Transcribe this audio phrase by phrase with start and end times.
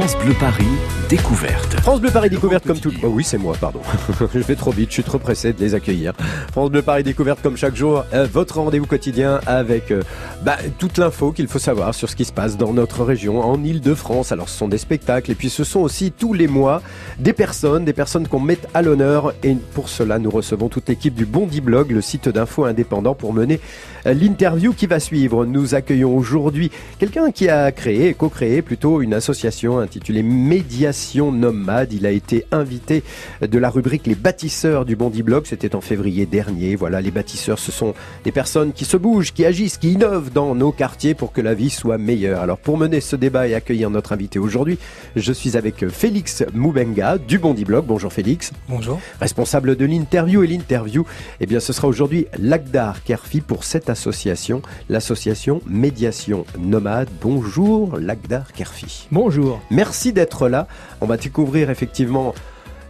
[0.00, 0.64] France Bleu Paris,
[1.10, 1.78] découverte.
[1.80, 2.90] France Bleu Paris découverte comme tout.
[3.02, 3.80] Oh oui, c'est moi, pardon.
[4.34, 6.14] je vais trop vite, je suis trop pressé de les accueillir.
[6.52, 10.00] France Bleu Paris découverte comme chaque jour, euh, votre rendez-vous quotidien avec euh,
[10.42, 13.62] bah, toute l'info qu'il faut savoir sur ce qui se passe dans notre région, en
[13.62, 14.32] Ile-de-France.
[14.32, 16.80] Alors, ce sont des spectacles et puis ce sont aussi tous les mois
[17.18, 19.34] des personnes, des personnes qu'on met à l'honneur.
[19.42, 23.34] Et pour cela, nous recevons toute l'équipe du Bondi Blog, le site d'info indépendant, pour
[23.34, 23.60] mener
[24.04, 25.44] l'interview qui va suivre.
[25.44, 31.92] Nous accueillons aujourd'hui quelqu'un qui a créé, co-créé plutôt une association intitulée Médiation Nomade.
[31.92, 33.02] Il a été invité
[33.40, 35.44] de la rubrique Les bâtisseurs du Bondi Blog.
[35.46, 36.76] C'était en février dernier.
[36.76, 37.94] Voilà, les bâtisseurs, ce sont
[38.24, 41.54] des personnes qui se bougent, qui agissent, qui innovent dans nos quartiers pour que la
[41.54, 42.40] vie soit meilleure.
[42.40, 44.78] Alors pour mener ce débat et accueillir notre invité aujourd'hui,
[45.16, 47.84] je suis avec Félix Moubenga du Bondi Blog.
[47.86, 48.52] Bonjour Félix.
[48.68, 49.00] Bonjour.
[49.20, 51.04] Responsable de l'interview et l'interview,
[51.40, 53.99] eh bien ce sera aujourd'hui Lagdar Kerfi pour cette association,
[54.88, 57.08] l'association Médiation Nomade.
[57.20, 59.08] Bonjour Lagdar Kerfi.
[59.10, 59.60] Bonjour.
[59.70, 60.66] Merci d'être là.
[61.00, 62.34] On va découvrir effectivement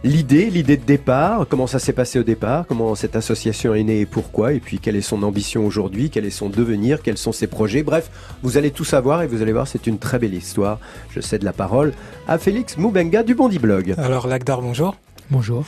[0.03, 4.01] l'idée, l'idée de départ, comment ça s'est passé au départ, comment cette association est née
[4.01, 7.31] et pourquoi, et puis quelle est son ambition aujourd'hui, quel est son devenir, quels sont
[7.31, 7.83] ses projets.
[7.83, 8.09] Bref,
[8.41, 10.79] vous allez tout savoir et vous allez voir, c'est une très belle histoire.
[11.11, 11.93] Je cède la parole
[12.27, 13.95] à Félix Moubenga du Bondi Blog.
[13.97, 14.95] Alors Lagdar, bonjour.
[15.29, 15.63] Bonjour.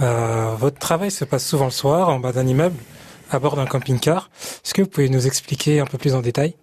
[0.00, 2.76] Euh, votre travail se passe souvent le soir en bas d'un immeuble,
[3.34, 4.30] à bord d'un camping-car.
[4.64, 6.54] Est-ce que vous pouvez nous expliquer un peu plus en détail?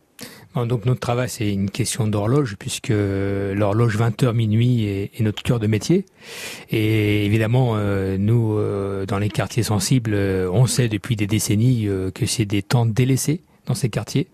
[0.55, 5.67] Donc notre travail, c'est une question d'horloge, puisque l'horloge 20h minuit est, notre cœur de
[5.67, 6.05] métier.
[6.71, 11.87] Et évidemment, euh, nous, euh, dans les quartiers sensibles, euh, on sait depuis des décennies
[12.13, 14.27] que c'est des temps délaissés dans ces quartiers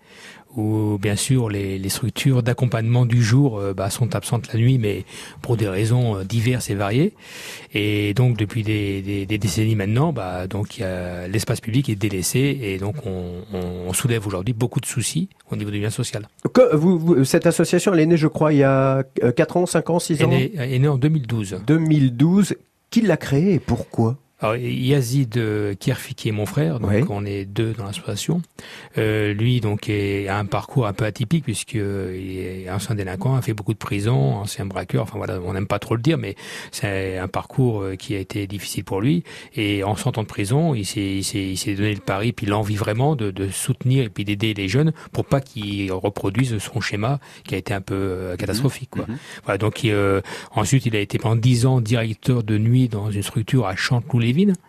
[0.57, 4.77] où bien sûr les, les structures d'accompagnement du jour euh, bah, sont absentes la nuit,
[4.77, 5.05] mais
[5.41, 7.13] pour des raisons euh, diverses et variées.
[7.73, 10.81] Et donc depuis des, des, des décennies maintenant, bah, donc
[11.29, 15.71] l'espace public est délaissé et donc on, on, soulève aujourd'hui beaucoup de soucis au niveau
[15.71, 16.27] du lien social.
[16.53, 19.03] Que vous, cette association, elle est née, je crois, il y a
[19.35, 20.29] 4 ans, 5 ans, 6 ans.
[20.31, 21.61] Elle est, est née en 2012.
[21.65, 22.55] 2012.
[22.89, 24.17] Qui l'a créée et pourquoi?
[24.41, 28.41] Alors, Yazid euh, Kirfi, qui est mon frère, donc on est deux dans l'association.
[28.97, 33.41] Euh, lui, donc, est, a un parcours un peu atypique puisqu'il est ancien délinquant, a
[33.41, 35.03] fait beaucoup de prison, ancien braqueur.
[35.03, 36.35] Enfin voilà, on n'aime pas trop le dire, mais
[36.71, 39.23] c'est un parcours euh, qui a été difficile pour lui.
[39.55, 42.45] Et en sortant de prison, il s'est, il s'est, il s'est donné le pari, puis
[42.45, 46.81] l'envie vraiment de, de soutenir et puis d'aider les jeunes pour pas qu'ils reproduisent son
[46.81, 48.89] schéma qui a été un peu euh, catastrophique.
[48.89, 49.05] Quoi.
[49.07, 49.17] Mhm.
[49.45, 49.87] Voilà, donc
[50.51, 54.24] ensuite, il a été pendant dix ans directeur de nuit dans une structure à Chanteloup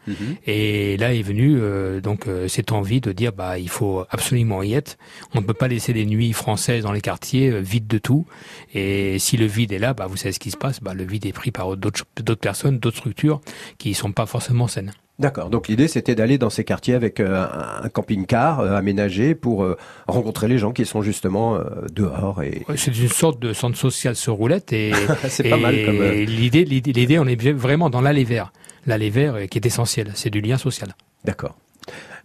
[0.06, 0.36] Mhm.
[0.46, 4.62] Et là est venue euh, donc euh, cette envie de dire bah il faut absolument
[4.62, 4.98] y être.
[5.34, 8.26] On ne peut pas laisser les nuits françaises dans les quartiers euh, vides de tout.
[8.74, 10.80] Et si le vide est là, bah vous savez ce qui se passe.
[10.80, 13.40] Bah le vide est pris par d'autres d'autres personnes, d'autres structures
[13.78, 14.92] qui sont pas forcément saines.
[15.18, 15.48] D'accord.
[15.48, 19.66] Donc l'idée c'était d'aller dans ces quartiers avec un camping-car aménagé pour
[20.06, 21.58] rencontrer les gens qui sont justement
[21.90, 22.66] dehors et.
[22.76, 24.92] c'est une sorte de centre social sur roulette et.
[25.28, 26.02] c'est pas mal comme.
[26.02, 28.52] L'idée, l'idée, on est vraiment dans l'aller vers
[28.86, 30.12] l'aller vers qui est essentiel.
[30.14, 30.94] C'est du lien social.
[31.24, 31.56] D'accord.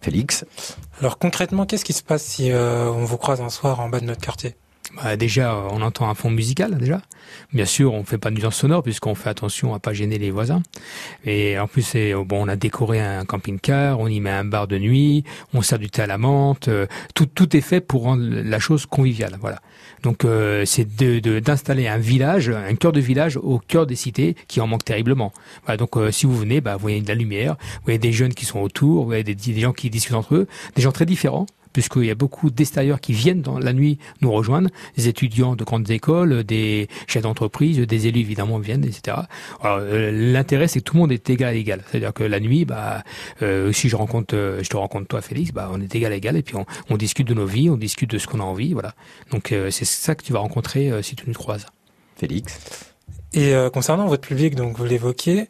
[0.00, 0.44] Félix?
[1.00, 4.00] Alors concrètement, qu'est-ce qui se passe si euh, on vous croise un soir en bas
[4.00, 4.56] de notre quartier?
[4.96, 7.00] Bah déjà, on entend un fond musical déjà.
[7.52, 10.30] Bien sûr, on fait pas de nuisance sonore puisqu'on fait attention à pas gêner les
[10.30, 10.62] voisins.
[11.24, 14.66] Et en plus, c'est bon, on a décoré un camping-car, on y met un bar
[14.68, 16.68] de nuit, on sert du thé à la menthe.
[16.68, 19.36] Euh, tout tout est fait pour rendre la chose conviviale.
[19.40, 19.60] Voilà.
[20.02, 24.36] Donc euh, c'est de d'installer un village, un cœur de village au cœur des cités
[24.48, 25.32] qui en manque terriblement.
[25.64, 28.12] Voilà, donc euh, si vous venez, bah, vous voyez de la lumière, vous voyez des
[28.12, 30.92] jeunes qui sont autour, vous voyez des, des gens qui discutent entre eux, des gens
[30.92, 35.08] très différents puisqu'il y a beaucoup d'extérieurs qui viennent dans la nuit nous rejoindre, des
[35.08, 39.16] étudiants de grandes écoles, des chefs d'entreprise, des élus évidemment viennent, etc.
[39.60, 42.40] Alors euh, l'intérêt c'est que tout le monde est égal à égal, c'est-à-dire que la
[42.40, 43.02] nuit, bah,
[43.42, 46.16] euh, si je rencontre, euh, je te rencontre toi Félix, bah, on est égal à
[46.16, 48.44] égal et puis on, on discute de nos vies, on discute de ce qu'on a
[48.44, 48.94] envie, voilà.
[49.30, 51.66] Donc c'est ça que tu vas rencontrer si tu nous croises.
[52.16, 52.58] Félix.
[53.32, 55.48] Et concernant votre public, donc vous l'évoquiez,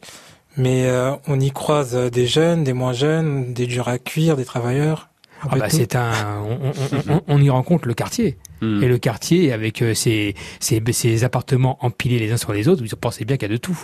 [0.56, 0.88] mais
[1.26, 5.11] on y croise des jeunes, des moins jeunes, des durs à cuire, des travailleurs.
[5.50, 6.72] Ah bah c'est un, on,
[7.08, 8.36] on, on, y rencontre le quartier.
[8.60, 8.80] Hmm.
[8.80, 12.96] Et le quartier, avec euh, ses, ses, appartements empilés les uns sur les autres, vous
[12.96, 13.78] pensez bien qu'il y a de tout.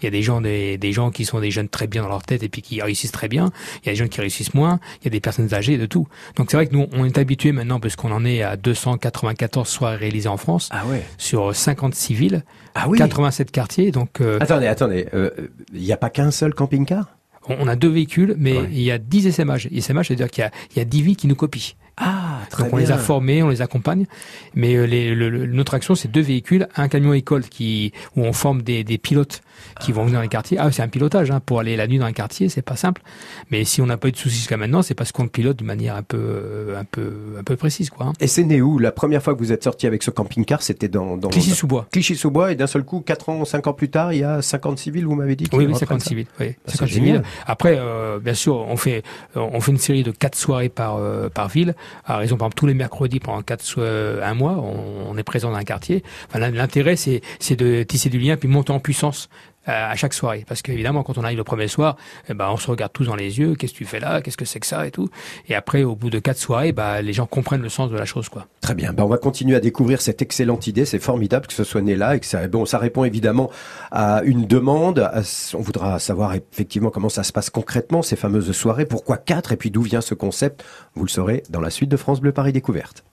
[0.00, 2.08] Il y a des gens, des, des, gens qui sont des jeunes très bien dans
[2.08, 3.52] leur tête et puis qui réussissent très bien.
[3.82, 4.80] Il y a des gens qui réussissent moins.
[5.00, 6.08] Il y a des personnes âgées, de tout.
[6.36, 9.68] Donc c'est vrai que nous, on est habitués maintenant, parce qu'on en est à 294
[9.68, 11.04] soirées réalisées en France, ah ouais.
[11.16, 12.42] sur 56 villes,
[12.74, 12.98] ah oui.
[12.98, 13.92] 87 quartiers.
[13.92, 15.30] Donc euh, attendez, attendez, euh,
[15.72, 17.06] il n'y a pas qu'un seul camping-car?
[17.48, 19.68] On a deux véhicules, mais il y a 10 SMH.
[19.72, 22.64] SMH, c'est-à-dire qu'il y a, il y a 10 vies qui nous copient Ah, très
[22.64, 24.06] Donc on les a formés, on les accompagne.
[24.54, 28.22] Mais euh, les, le- le- notre action, c'est deux véhicules, un camion école qui où
[28.24, 29.42] on forme des, des pilotes
[29.80, 30.58] qui vont venir dans les quartiers.
[30.58, 33.02] Ah, c'est un pilotage hein, pour aller la nuit dans les quartiers, c'est pas simple.
[33.50, 35.56] Mais si on n'a pas eu de soucis jusqu'à maintenant, c'est parce qu'on le pilote
[35.56, 38.06] d'une manière un peu, euh, un peu, un peu précise, quoi.
[38.06, 38.12] hein.
[38.20, 38.78] Et c'est né où?
[38.80, 41.86] La première fois que vous êtes sorti avec ce camping-car, c'était dans, dans Clichy-sous-Bois.
[41.92, 44.78] Clichy-sous-Bois, et d'un seul coup, 4 ans, 5 ans plus tard, il y a 50
[44.78, 46.26] civils, vous m'avez dit Oui, oui, reprennent 50 ça civils.
[46.40, 47.22] Oui, Bah, 50 c'est civils.
[47.46, 49.02] Après, euh, bien sûr, on fait,
[49.36, 51.74] on fait une série de quatre soirées par euh, par ville.
[52.04, 55.50] À raison, par exemple, tous les mercredis pendant quatre euh, un mois, on, est présent
[55.50, 56.02] dans un quartier.
[56.28, 59.28] Enfin, l'in- l'intérêt, c'est c'est de tisser du lien puis monter en puissance.
[59.68, 61.96] Euh, à chaque soirée, parce qu'évidemment, quand on arrive le premier soir,
[62.28, 63.54] eh ben, on se regarde tous dans les yeux.
[63.54, 64.20] Qu'est-ce que tu fais là?
[64.20, 64.86] Qu'est-ce que c'est que ça?
[64.86, 65.08] Et tout.
[65.48, 68.04] Et après, au bout de quatre soirées, bah, les gens comprennent le sens de la
[68.04, 68.46] chose, quoi.
[68.60, 68.92] Très bien.
[68.92, 70.84] Ben, on va continuer à découvrir cette excellente idée.
[70.84, 73.50] C'est formidable que ce soit né là et que ça, bon, ça répond évidemment
[73.90, 74.98] à une demande.
[74.98, 75.22] À-
[75.54, 78.86] On voudra savoir effectivement comment ça se passe concrètement, ces fameuses soirées.
[78.86, 80.64] Pourquoi quatre et puis d'où vient ce concept?
[80.94, 83.04] Vous le saurez dans la suite de France Bleu Paris Découverte.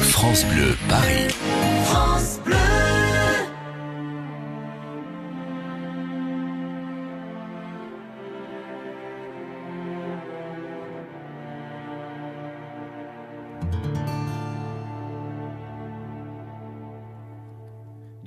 [0.00, 1.28] France Bleu Paris.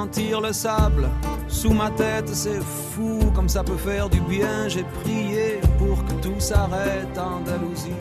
[0.00, 1.10] Sentir le sable
[1.46, 4.66] sous ma tête, c'est fou comme ça peut faire du bien.
[4.66, 7.92] J'ai prié pour que tout s'arrête Andalousie.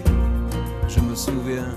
[0.88, 1.76] Je me souviens.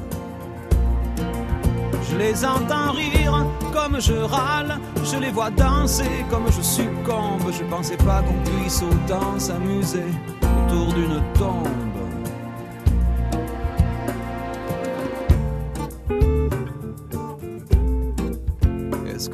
[2.08, 7.50] Je les entends rire comme je râle, je les vois danser comme je succombe.
[7.50, 10.06] Je pensais pas qu'on puisse autant s'amuser
[10.40, 11.61] autour d'une tombe.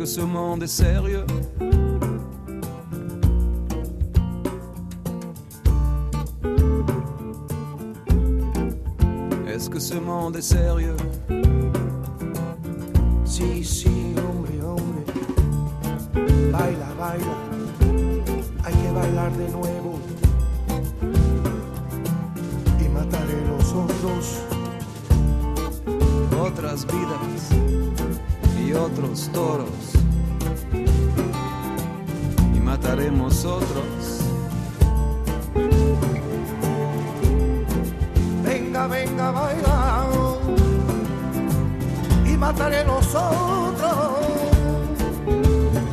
[0.09, 1.27] Ce monde est sérieux
[9.47, 10.97] Est-ce que ce monde est sérieux
[13.27, 15.05] Sí, sí, hombre, hombre.
[16.53, 17.37] Baila, baila.
[18.65, 19.99] Hay que bailar de nuevo.
[22.81, 24.27] Y mataré los otros.
[26.41, 27.51] Otras vidas
[28.59, 29.98] y otros toros.
[32.99, 33.47] Haremos.
[38.45, 40.07] Venga, venga, baila
[42.27, 44.18] y mataré los otros.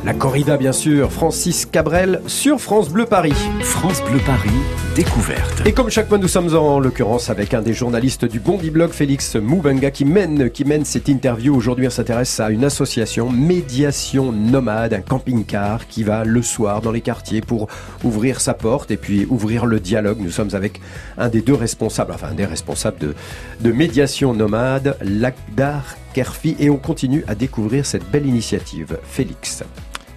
[0.06, 1.10] La corrida, bien sûr.
[1.10, 3.34] Francis Cabrel sur France Bleu Paris.
[3.62, 4.50] France Bleu Paris,
[4.94, 5.66] découverte.
[5.66, 8.92] Et comme chaque mois, nous sommes en l'occurrence avec un des journalistes du Bondi Blog,
[8.92, 11.56] Félix Moubenga, qui mène, qui mène cette interview.
[11.56, 16.92] Aujourd'hui, on s'intéresse à une association Médiation Nomade, un camping-car qui va le soir dans
[16.92, 17.66] les quartiers pour
[18.04, 20.18] ouvrir sa porte et puis ouvrir le dialogue.
[20.20, 20.80] Nous sommes avec
[21.18, 23.16] un des deux responsables, enfin un des responsables de,
[23.60, 28.98] de Médiation Nomade, Lakdar Kerfi, et on continue à découvrir cette belle initiative.
[29.02, 29.64] Félix.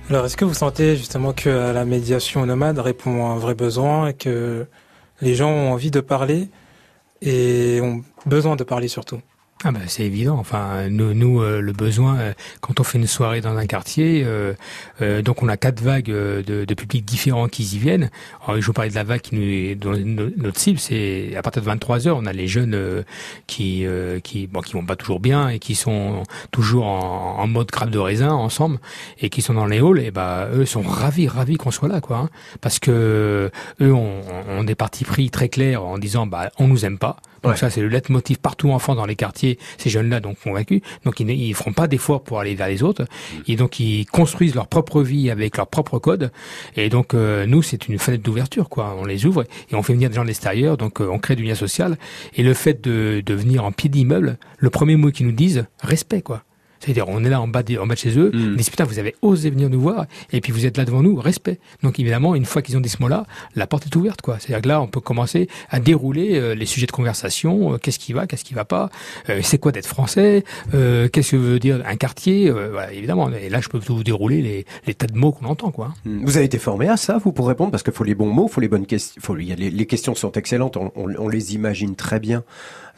[0.10, 4.08] Alors, est-ce que vous sentez justement que la médiation nomade répond à un vrai besoin
[4.08, 4.66] et que
[5.22, 6.50] les gens ont envie de parler
[7.22, 9.22] et ont besoin de parler surtout?
[9.66, 10.38] Ah ben c'est évident.
[10.40, 14.24] Enfin, nous, nous euh, le besoin euh, quand on fait une soirée dans un quartier,
[14.26, 14.54] euh,
[15.22, 18.10] donc on a quatre vagues de, de publics différents qui y viennent.
[18.48, 19.76] Alors, je vous parlais de la vague qui nous
[20.06, 23.04] no- notre cible, c'est à partir de 23 heures, on a les jeunes
[23.48, 23.86] qui
[24.24, 28.00] qui bon qui vont pas toujours bien et qui sont toujours en, mode crabe de
[28.00, 28.80] raisin ensemble
[29.20, 30.00] et qui sont dans les halls.
[30.00, 32.30] Et bah eux sont ravis ravis qu'on soit là quoi, hein,
[32.62, 33.52] parce que
[33.82, 37.18] eux ont, ont des partis pris très clairs en disant bah on nous aime pas.
[37.44, 37.58] Donc Ouais.
[37.58, 39.58] ça c'est le leitmotiv partout en France dans les quartiers.
[39.78, 42.84] Ces jeunes-là donc convaincus, donc ils ne ils feront pas d'efforts pour aller vers les
[42.84, 43.06] autres.
[43.48, 46.32] Et donc ils construisent leur propre vie avec leur propre code.
[46.76, 48.96] Et donc euh, nous c'est une fenêtre d'ouverture quoi.
[49.00, 50.78] On les ouvre et on fait venir des gens de l'extérieur.
[50.78, 51.98] Donc euh, on crée du lien social.
[52.36, 55.66] Et le fait de, de venir en pied d'immeuble, le premier mot qu'ils nous disent
[55.82, 56.44] respect quoi.
[56.80, 58.40] C'est-à-dire, on est là en bas, de, en bas de chez eux, Mm.
[58.52, 61.02] ils disent putain, vous avez osé venir nous voir, et puis vous êtes là devant
[61.02, 61.60] nous, respect.
[61.84, 64.38] Donc évidemment, une fois qu'ils ont dit ce mot-là, la porte est ouverte, quoi.
[64.40, 68.00] C'est-à-dire que là, on peut commencer à dérouler euh, les sujets de conversation, euh, qu'est-ce
[68.00, 68.90] qui va, qu'est-ce qui va pas,
[69.30, 70.44] euh, c'est quoi d'être français,
[70.74, 73.30] euh, qu'est-ce que veut dire un quartier, euh, voilà, évidemment.
[73.32, 75.94] Et là, je peux vous dérouler les, les tas de mots qu'on entend, quoi.
[76.06, 77.72] Vous avez été formé à ça, vous, pour répondre?
[77.72, 79.20] Parce qu'il faut les bons mots, faut les bonnes questions.
[79.22, 82.20] Faut, il y a les, les questions sont excellentes, on, on- on les imagine très
[82.20, 82.44] bien.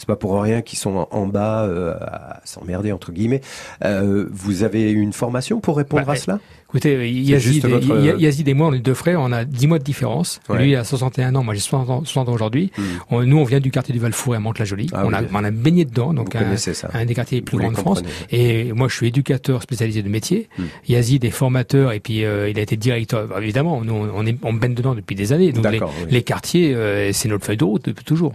[0.02, 3.42] C'est pas pour rien qu'ils sont en, en bas euh, à s'emmerder, entre guillemets.
[3.86, 6.40] Euh, vous avez une formation pour répondre Bah, à cela?
[6.70, 9.68] Écoutez, euh, Yazid, votre- Ya- Yazid et moi, on est deux frères, on a 10
[9.68, 10.40] mois de différence.
[10.50, 10.58] Ouais.
[10.64, 12.72] Lui a 61 ans, moi j'ai 60 ans, 60 ans aujourd'hui.
[13.12, 13.24] Hmm.
[13.26, 14.90] Nous, on vient du quartier du Val-Four à Mantes-la-Jolie.
[14.92, 15.28] Ah on, a, oui.
[15.32, 16.48] on a baigné dedans, donc un,
[16.94, 18.02] un des quartiers les plus grands de France.
[18.32, 20.50] Et moi, je suis éducateur spécialisé de métier.
[20.58, 20.64] Hmm.
[20.88, 23.28] Yazid est formateur et puis euh, il a été directeur.
[23.28, 25.52] Bah, évidemment, nous, on, est, on baigne dedans depuis des années.
[25.52, 25.86] Donc les, oui.
[26.10, 28.34] les quartiers, euh, c'est notre feuille de route depuis toujours.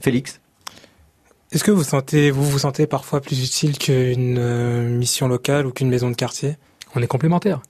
[0.00, 0.40] Félix?
[1.54, 5.70] Est-ce que vous sentez, vous vous sentez parfois plus utile qu'une euh, mission locale ou
[5.70, 6.56] qu'une maison de quartier?
[6.96, 7.62] On est complémentaires.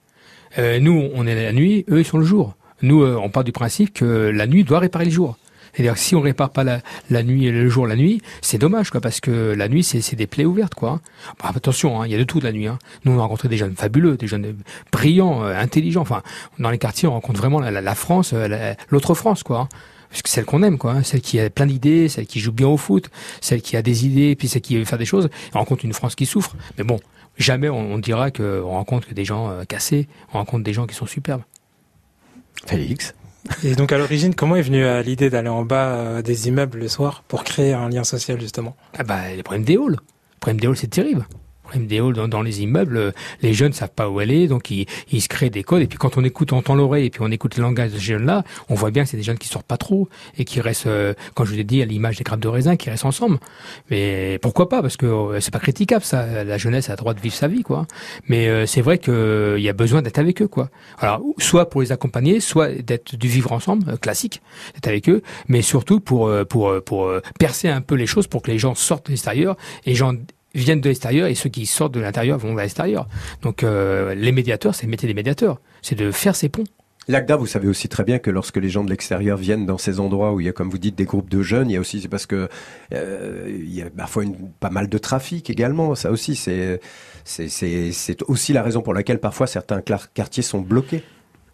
[0.57, 2.55] Euh, nous, on est la nuit, eux, ils sont le jour.
[2.81, 5.37] Nous, euh, on part du principe que la nuit doit réparer le jour.
[5.73, 6.79] C'est-à-dire si on répare pas la,
[7.11, 10.15] la nuit et le jour la nuit, c'est dommage, quoi, parce que la nuit, c'est
[10.15, 10.89] des plaies ouvertes, quoi.
[10.91, 11.01] hein.
[11.43, 12.67] Attention, hein, il y a de tout la nuit.
[12.67, 12.79] Hein.
[13.03, 14.55] Nous, on a rencontré des jeunes fabuleux, des jeunes
[14.91, 16.01] brillants, intelligents.
[16.01, 16.23] Enfin,
[16.59, 19.67] dans les quartiers, on rencontre vraiment la, la- France, la- l'autre France, quoi.
[20.15, 20.93] Parce que celle qu'on aime, quoi.
[20.93, 23.09] hein, Celle qui a plein d'idées, celle qui joue bien au foot,
[23.41, 25.27] celle qui a des idées, puis celle qui veut faire des choses.
[25.53, 26.55] On rencontre une France qui souffre.
[26.77, 27.01] Mais bon,
[27.37, 30.07] jamais on, on dira qu'on rencontre que des gens euh, cassés.
[30.33, 31.41] On rencontre des gens qui sont superbes.
[32.65, 33.13] Félix
[33.65, 36.79] Et donc à l'origine, comment est venue euh, l'idée d'aller en bas euh, des immeubles
[36.79, 38.77] le soir pour créer un lien social justement?
[38.97, 39.97] Ah bah, les problèmes des halls.
[39.97, 41.27] Le problème des halls, c'est terrible.
[41.65, 44.71] Problème des halls dans, dans les immeubles, euh, les jeunes savent pas où aller, donc
[44.71, 44.87] ils,
[45.21, 45.81] se créent des codes.
[45.81, 47.97] Et puis quand on écoute, on entend l'oreille, et puis on écoute le langage de
[47.97, 50.07] ces jeunes-là, on voit bien que c'est des jeunes qui sortent pas trop
[50.37, 52.75] et qui restent, euh, quand je vous ai dit, à l'image des grappes de raisin,
[52.75, 53.39] qui restent ensemble.
[53.89, 54.81] Mais pourquoi pas?
[54.81, 56.43] Parce que euh, c'est pas critiquable, ça.
[56.43, 57.87] La jeunesse a le droit de vivre sa vie, quoi.
[58.27, 60.69] Mais euh, c'est vrai qu'il y a besoin d'être avec eux, quoi.
[60.99, 64.41] Alors, soit pour les accompagner, soit d'être du vivre ensemble, euh, classique,
[64.73, 68.07] d'être avec eux, mais surtout pour euh, pour euh, pour euh, percer un peu les
[68.07, 70.13] choses pour que les gens sortent de l'extérieur et les gens
[70.55, 73.07] viennent de l'extérieur et ceux qui sortent de l'intérieur vont vers l'extérieur.
[73.41, 76.63] Donc euh, les médiateurs, c'est le des médiateurs, c'est de faire ces ponts.
[77.07, 79.99] Lagda, vous savez aussi très bien que lorsque les gens de l'extérieur viennent dans ces
[79.99, 81.79] endroits où il y a, comme vous dites, des groupes de jeunes, il y a
[81.79, 82.49] aussi, c'est parce que
[82.93, 84.23] euh, il y a parfois
[84.59, 85.93] pas mal de trafic également.
[85.93, 86.79] Ça aussi, c'est
[87.23, 87.47] c'est
[87.91, 91.03] c'est aussi la raison pour laquelle parfois certains quartiers sont bloqués.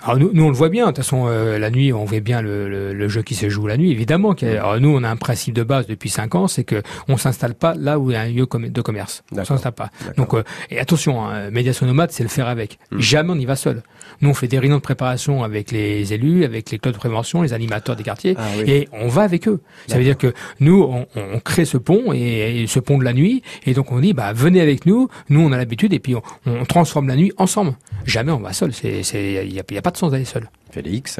[0.03, 2.19] Alors nous, nous on le voit bien, de toute façon euh, la nuit on voit
[2.21, 4.33] bien le, le, le jeu qui se joue la nuit évidemment.
[4.33, 7.17] a- Alors nous on a un principe de base depuis cinq ans, c'est que on
[7.17, 9.23] s'installe pas là où il y a un lieu de commerce.
[9.31, 9.89] On s'installe pas.
[10.17, 12.79] Donc euh, et attention, hein, médiation nomade c'est le faire avec.
[12.91, 12.99] Hmm.
[12.99, 13.83] Jamais on y va seul.
[14.21, 17.41] Nous on fait des réunions de préparation avec les élus, avec les clubs de prévention,
[17.41, 18.35] les animateurs des quartiers.
[18.37, 18.63] Ah oui.
[18.67, 19.61] Et on va avec eux.
[19.87, 23.03] Ça veut dire que nous, on, on crée ce pont et, et ce pont de
[23.03, 25.09] la nuit, et donc on dit, bah venez avec nous.
[25.29, 27.73] Nous, on a l'habitude, et puis on, on transforme la nuit ensemble.
[28.05, 28.73] Jamais on va seul.
[28.73, 30.49] C'est, c'est, il y a, il y a pas de sens d'aller seul.
[30.71, 31.19] Félix.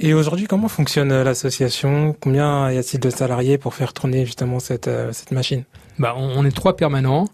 [0.00, 2.16] Et aujourd'hui, comment fonctionne euh, l'association?
[2.18, 5.64] Combien y a-t-il de salariés pour faire tourner justement cette, euh, cette machine?
[5.98, 7.28] Bah, on, on est trois permanents.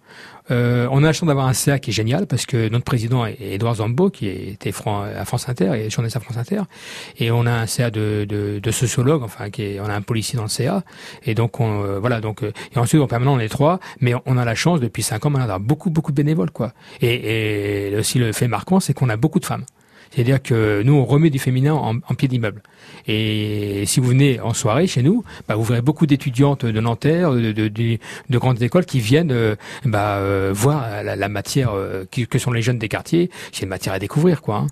[0.51, 3.27] Euh, on a la chance d'avoir un CA qui est génial parce que notre président
[3.27, 6.63] est Edouard Zambo qui était à France Inter et journaliste à France Inter.
[7.19, 10.03] Et on a un CA de, de, de sociologue enfin qui est, on a un
[10.03, 10.83] policier dans le CA
[11.25, 14.15] et donc on, euh, voilà donc euh, et ensuite on permanent on est trois mais
[14.27, 16.73] on a la chance depuis cinq ans d'avoir beaucoup beaucoup de bénévoles quoi.
[17.01, 19.65] Et, et aussi le fait marquant c'est qu'on a beaucoup de femmes
[20.11, 22.63] c'est-à-dire que nous, on remet du féminin en, pied d'immeuble.
[23.07, 27.33] Et si vous venez en soirée chez nous, bah, vous verrez beaucoup d'étudiantes de Nanterre,
[27.33, 27.99] de,
[28.31, 32.63] grandes écoles qui viennent euh, bah, euh, voir la, la matière euh, que sont les
[32.63, 33.31] jeunes des quartiers.
[33.53, 34.57] C'est une matière à découvrir, quoi.
[34.57, 34.67] Hein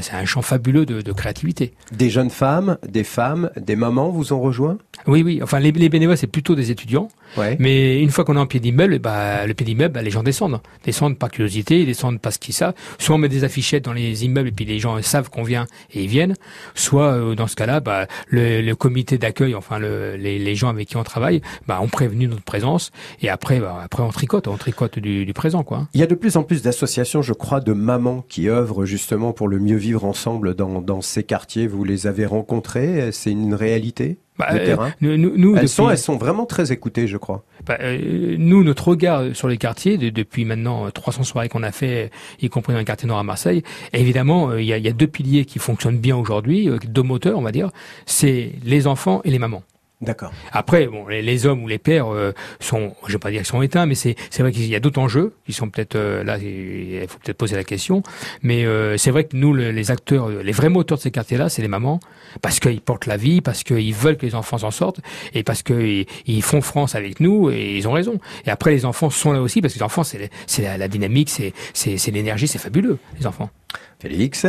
[0.00, 1.72] c'est un champ fabuleux de, de, créativité.
[1.92, 4.78] Des jeunes femmes, des femmes, des mamans vous ont rejoint?
[5.06, 5.40] Oui, oui.
[5.42, 7.08] Enfin, les, les bénévoles, c'est plutôt des étudiants.
[7.36, 7.56] Ouais.
[7.60, 10.22] Mais une fois qu'on est en pied d'immeuble, bah, le pied d'immeuble, bah, les gens
[10.22, 10.60] descendent.
[10.84, 12.74] Descendent par curiosité, ils descendent parce qu'ils savent.
[12.98, 15.66] Soit on met des affichettes dans les immeubles et puis les gens savent qu'on vient
[15.92, 16.34] et ils viennent.
[16.74, 20.68] Soit, euh, dans ce cas-là, bah, le, le comité d'accueil, enfin le, les, les, gens
[20.68, 22.90] avec qui on travaille, bah, ont prévenu notre présence.
[23.22, 25.62] Et après, bah, après on tricote, on tricote du, du présent.
[25.62, 25.88] Quoi.
[25.94, 29.32] Il y a de plus en plus d'associations, je crois, de mamans qui œuvrent justement
[29.32, 33.54] pour le mieux vivre ensemble dans, dans ces quartiers Vous les avez rencontrés C'est une
[33.54, 37.44] réalité bah, euh, nous, nous, elles, sont, elles sont vraiment très écoutées, je crois.
[37.66, 42.10] Bah, euh, nous, notre regard sur les quartiers, depuis maintenant 300 soirées qu'on a fait,
[42.40, 43.62] y compris dans le quartier nord à Marseille,
[43.92, 47.38] évidemment, euh, il y, a, y, a, deux piliers qui fonctionnent bien aujourd'hui, deux moteurs,
[47.38, 47.70] on va dire,
[48.06, 49.62] c'est les enfants et les mamans.
[50.00, 50.32] D'accord.
[50.52, 53.60] Après, bon, les, hommes ou les pères euh, sont, je vais pas dire qu'ils sont
[53.60, 56.38] éteints, mais c'est c'est vrai qu'il y a d'autres enjeux qui sont peut-être euh, là.
[56.38, 58.02] Il faut peut-être poser la question,
[58.42, 61.60] mais euh, c'est vrai que nous, les acteurs, les vrais moteurs de ces quartiers-là, c'est
[61.60, 62.00] les mamans,
[62.40, 65.00] parce qu'ils portent la vie, parce qu'ils veulent que les enfants s'en sortent,
[65.34, 68.18] et parce qu'ils ils font France avec nous, et ils ont raison.
[68.46, 70.88] Et après, les enfants sont là aussi, parce que les enfants, c'est c'est la, la,
[70.88, 73.50] dynamique, c'est c'est l'énergie, c'est fabuleux, les enfants.
[73.98, 74.46] Félix?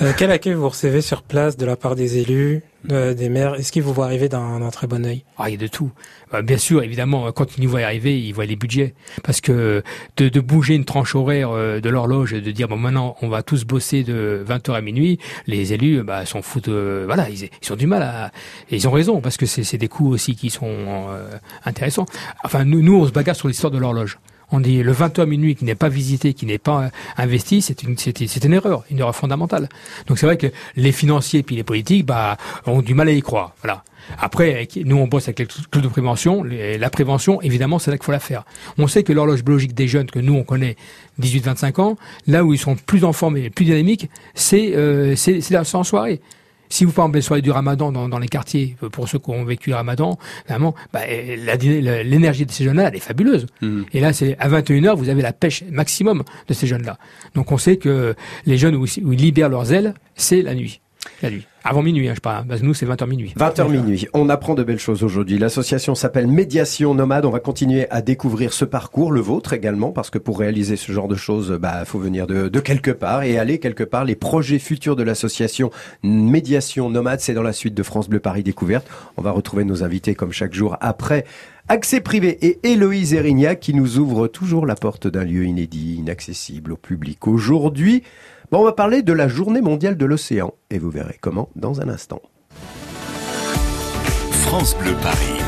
[0.00, 3.56] Euh, quel accueil vous recevez sur place de la part des élus, euh, des maires?
[3.56, 5.22] Est-ce qu'ils vous voient arriver d'un très bon œil?
[5.36, 5.92] Ah, il y a de tout.
[6.32, 8.94] Euh, bien sûr, évidemment, quand ils nous voient arriver, ils voient les budgets.
[9.22, 9.82] Parce que
[10.16, 13.42] de, de bouger une tranche horaire euh, de l'horloge, de dire bon maintenant on va
[13.42, 16.70] tous bosser de 20h à minuit, les élus bah, s'en foutent.
[16.70, 18.30] voilà, ils, ils ont du mal à.
[18.70, 21.06] Et ils ont raison parce que c'est des coûts aussi qui sont
[21.66, 22.06] intéressants.
[22.44, 24.18] Enfin, nous, nous, on se bagarre sur l'histoire de l'horloge
[24.52, 27.82] on dit le 20h minuit qui n'est pas visité, qui n'est pas euh, investi, c'est
[27.82, 29.68] une, c'est, une erreur, une erreur fondamentale.
[30.06, 33.22] Donc c'est vrai que les financiers puis les politiques bah, ont du mal à y
[33.22, 33.54] croire.
[33.62, 33.84] Voilà.
[34.18, 36.42] Après, nous, on bosse avec les clubs de prévention.
[36.44, 38.44] La prévention, évidemment, c'est là qu'il faut la faire.
[38.78, 40.76] On sait que l'horloge biologique des jeunes que nous, on connaît
[41.20, 43.02] 18-25 ans, là où ils sont plus
[43.36, 46.20] et plus dynamiques, c'est, euh, c'est, c'est soirée.
[46.72, 49.44] Si vous parlez les du ramadan dans, dans, les quartiers, euh, pour ceux qui ont
[49.44, 53.46] vécu le ramadan, vraiment, bah, l'énergie de ces jeunes-là, elle est fabuleuse.
[53.60, 53.82] Mmh.
[53.92, 56.96] Et là, c'est à 21h, vous avez la pêche maximum de ces jeunes-là.
[57.34, 58.14] Donc on sait que
[58.46, 60.81] les jeunes où, où ils libèrent leurs ailes, c'est la nuit.
[61.64, 62.46] Avant minuit, hein, je parle.
[62.46, 63.34] Parce que nous, c'est 20h minuit.
[63.38, 64.06] 20h minuit.
[64.12, 65.38] On apprend de belles choses aujourd'hui.
[65.38, 67.24] L'association s'appelle Médiation Nomade.
[67.24, 70.90] On va continuer à découvrir ce parcours, le vôtre également, parce que pour réaliser ce
[70.90, 74.04] genre de choses, bah, faut venir de, de quelque part et aller quelque part.
[74.04, 75.70] Les projets futurs de l'association
[76.02, 78.88] Médiation Nomade, c'est dans la suite de France Bleu Paris Découverte.
[79.16, 81.24] On va retrouver nos invités comme chaque jour après
[81.68, 86.72] Accès privé et Héloïse Erignac qui nous ouvre toujours la porte d'un lieu inédit, inaccessible
[86.72, 87.28] au public.
[87.28, 88.02] Aujourd'hui,
[88.54, 91.88] On va parler de la journée mondiale de l'océan et vous verrez comment dans un
[91.88, 92.20] instant.
[94.30, 95.41] France Bleu Paris.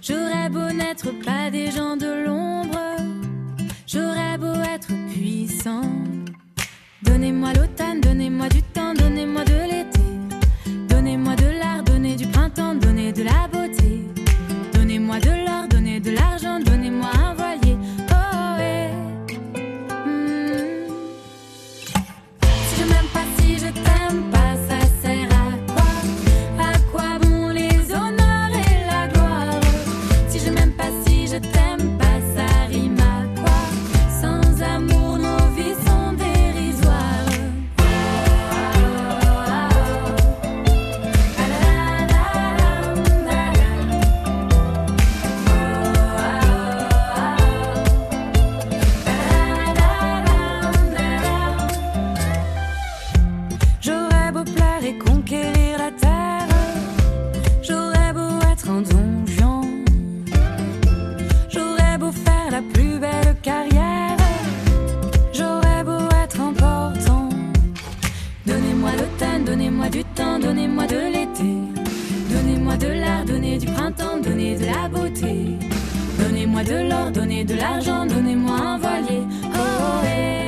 [0.00, 2.03] J'aurais beau n'être pas des gens de
[73.84, 75.58] printemps, donnez de la beauté.
[76.18, 79.22] Donnez-moi de l'or, donnez de l'argent, donnez-moi un voilier.
[79.44, 80.43] Oh, oh, eh.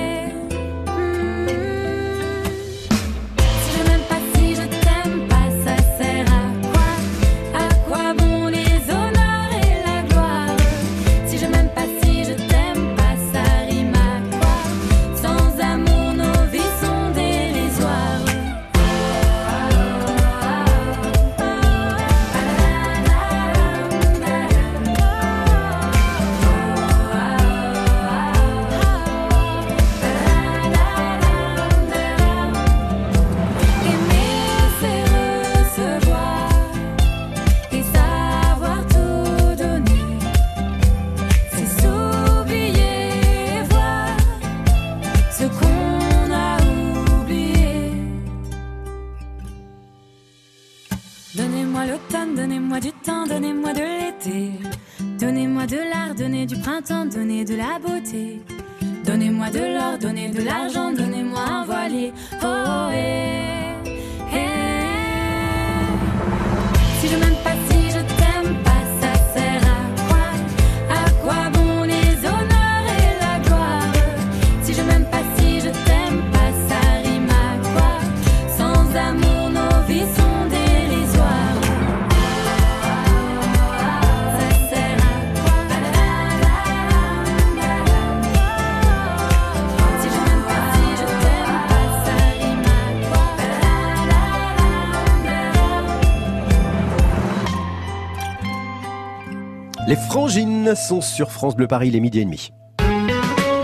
[100.26, 102.52] Les frangines sont sur France Bleu Paris, les midi et demi.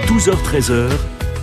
[0.06, 0.90] 12h-13h,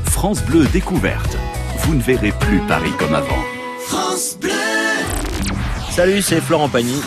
[0.06, 1.38] France Bleu découverte.
[1.80, 3.44] Vous ne verrez plus Paris comme avant.
[3.86, 4.52] France Bleu.
[5.90, 7.02] Salut, c'est Florent Pagny.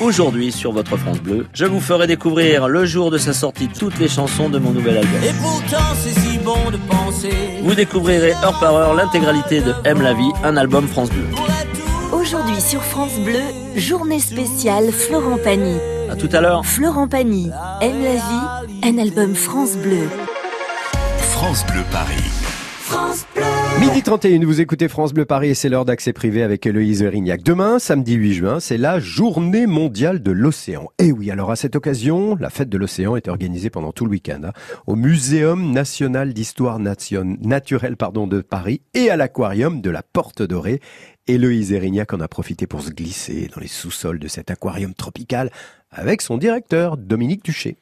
[0.00, 4.00] Aujourd'hui, sur votre France Bleu, je vous ferai découvrir le jour de sa sortie toutes
[4.00, 5.22] les chansons de mon nouvel album.
[5.22, 7.30] Et pourtant c'est si bon de penser.
[7.62, 11.26] Vous découvrirez heure par heure l'intégralité de Aime la vie, un album France Bleu.
[12.10, 13.42] Aujourd'hui sur France Bleu,
[13.76, 15.76] journée spéciale Florent Pagny.
[16.14, 16.64] À tout à l'heure.
[16.64, 17.50] Florent Pagny,
[17.80, 20.08] Aime la vie, un album France Bleu.
[21.18, 22.22] France Bleu Paris.
[22.78, 23.42] France Bleu.
[23.80, 27.42] Midi 31, vous écoutez France Bleu Paris et c'est l'heure d'accès privé avec Héloïse Rignac.
[27.42, 30.88] Demain, samedi 8 juin, c'est la journée mondiale de l'océan.
[31.00, 34.12] Et oui, alors à cette occasion, la fête de l'océan est organisée pendant tout le
[34.12, 34.52] week-end hein,
[34.86, 40.42] au Muséum national d'histoire nation- naturelle pardon, de Paris et à l'aquarium de la Porte
[40.42, 40.80] Dorée.
[41.26, 45.50] Héloïse Erignac en a profité pour se glisser dans les sous-sols de cet aquarium tropical
[45.94, 47.76] avec son directeur, Dominique Duché.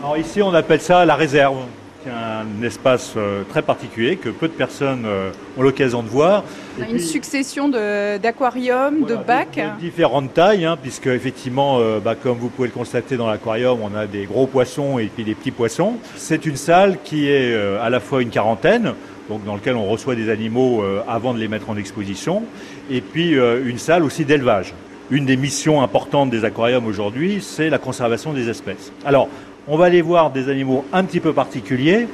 [0.00, 1.56] Alors ici, on appelle ça la réserve.
[2.04, 6.44] C'est un espace euh, très particulier que peu de personnes euh, ont l'occasion de voir.
[6.78, 9.56] Une puis, succession de- d'aquariums, de, voilà, bacs.
[9.56, 13.78] de différentes tailles, hein, puisque effectivement, euh, bah, comme vous pouvez le constater dans l'aquarium,
[13.82, 15.94] on a des gros poissons et puis des petits poissons.
[16.16, 18.92] C'est une salle qui est euh, à la fois une quarantaine,
[19.30, 22.42] donc dans laquelle on reçoit des animaux euh, avant de les mettre en exposition,
[22.90, 24.74] et puis euh, une salle aussi d'élevage.
[25.10, 28.90] Une des missions importantes des aquariums aujourd'hui, c'est la conservation des espèces.
[29.04, 29.28] Alors,
[29.68, 32.06] on va aller voir des animaux un petit peu particuliers.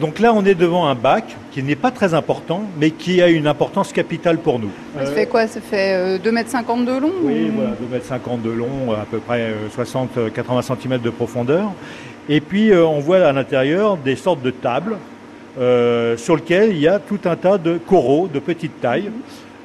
[0.00, 3.28] Donc là, on est devant un bac qui n'est pas très important, mais qui a
[3.28, 4.70] une importance capitale pour nous.
[4.98, 5.46] Ça fait quoi?
[5.46, 9.06] Ça fait euh, 2,50 m de long Oui, ou- voilà, 2,50 m de long, à
[9.10, 11.72] peu près 60-80 cm de profondeur.
[12.28, 14.98] Et puis, euh, on voit à l'intérieur des sortes de tables
[15.58, 19.10] euh, sur lesquelles il y a tout un tas de coraux de petite taille.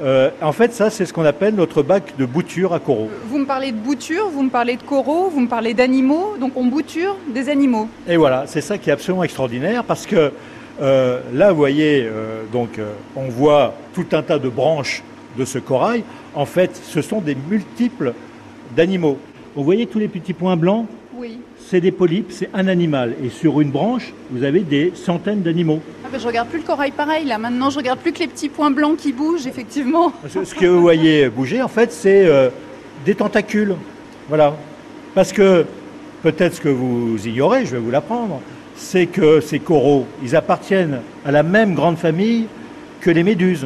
[0.02, 3.10] Euh, en fait, ça, c'est ce qu'on appelle notre bac de bouture à coraux.
[3.28, 6.54] Vous me parlez de bouture, vous me parlez de coraux, vous me parlez d'animaux, donc
[6.56, 7.88] on bouture des animaux.
[8.08, 10.32] Et voilà, c'est ça qui est absolument extraordinaire parce que
[10.82, 12.80] euh, là, vous voyez, euh, donc,
[13.16, 15.04] on voit tout un tas de branches
[15.38, 16.04] de ce corail.
[16.34, 18.14] En fait, ce sont des multiples
[18.76, 19.20] d'animaux.
[19.56, 20.88] Vous voyez tous les petits points blancs?
[21.72, 23.16] C'est des polypes, c'est un animal.
[23.24, 25.80] Et sur une branche, vous avez des centaines d'animaux.
[26.04, 27.38] Ah ben, je regarde plus le corail pareil là.
[27.38, 30.12] Maintenant, je regarde plus que les petits points blancs qui bougent, effectivement.
[30.28, 32.50] Ce ce que vous voyez bouger, en fait, c'est euh,
[33.06, 33.76] des tentacules.
[34.28, 34.54] Voilà.
[35.16, 35.66] Parce que,
[36.24, 38.42] peut-être ce que vous ignorez, je vais vous l'apprendre,
[38.76, 42.48] c'est que ces coraux, ils appartiennent à la même grande famille
[43.00, 43.66] que les méduses.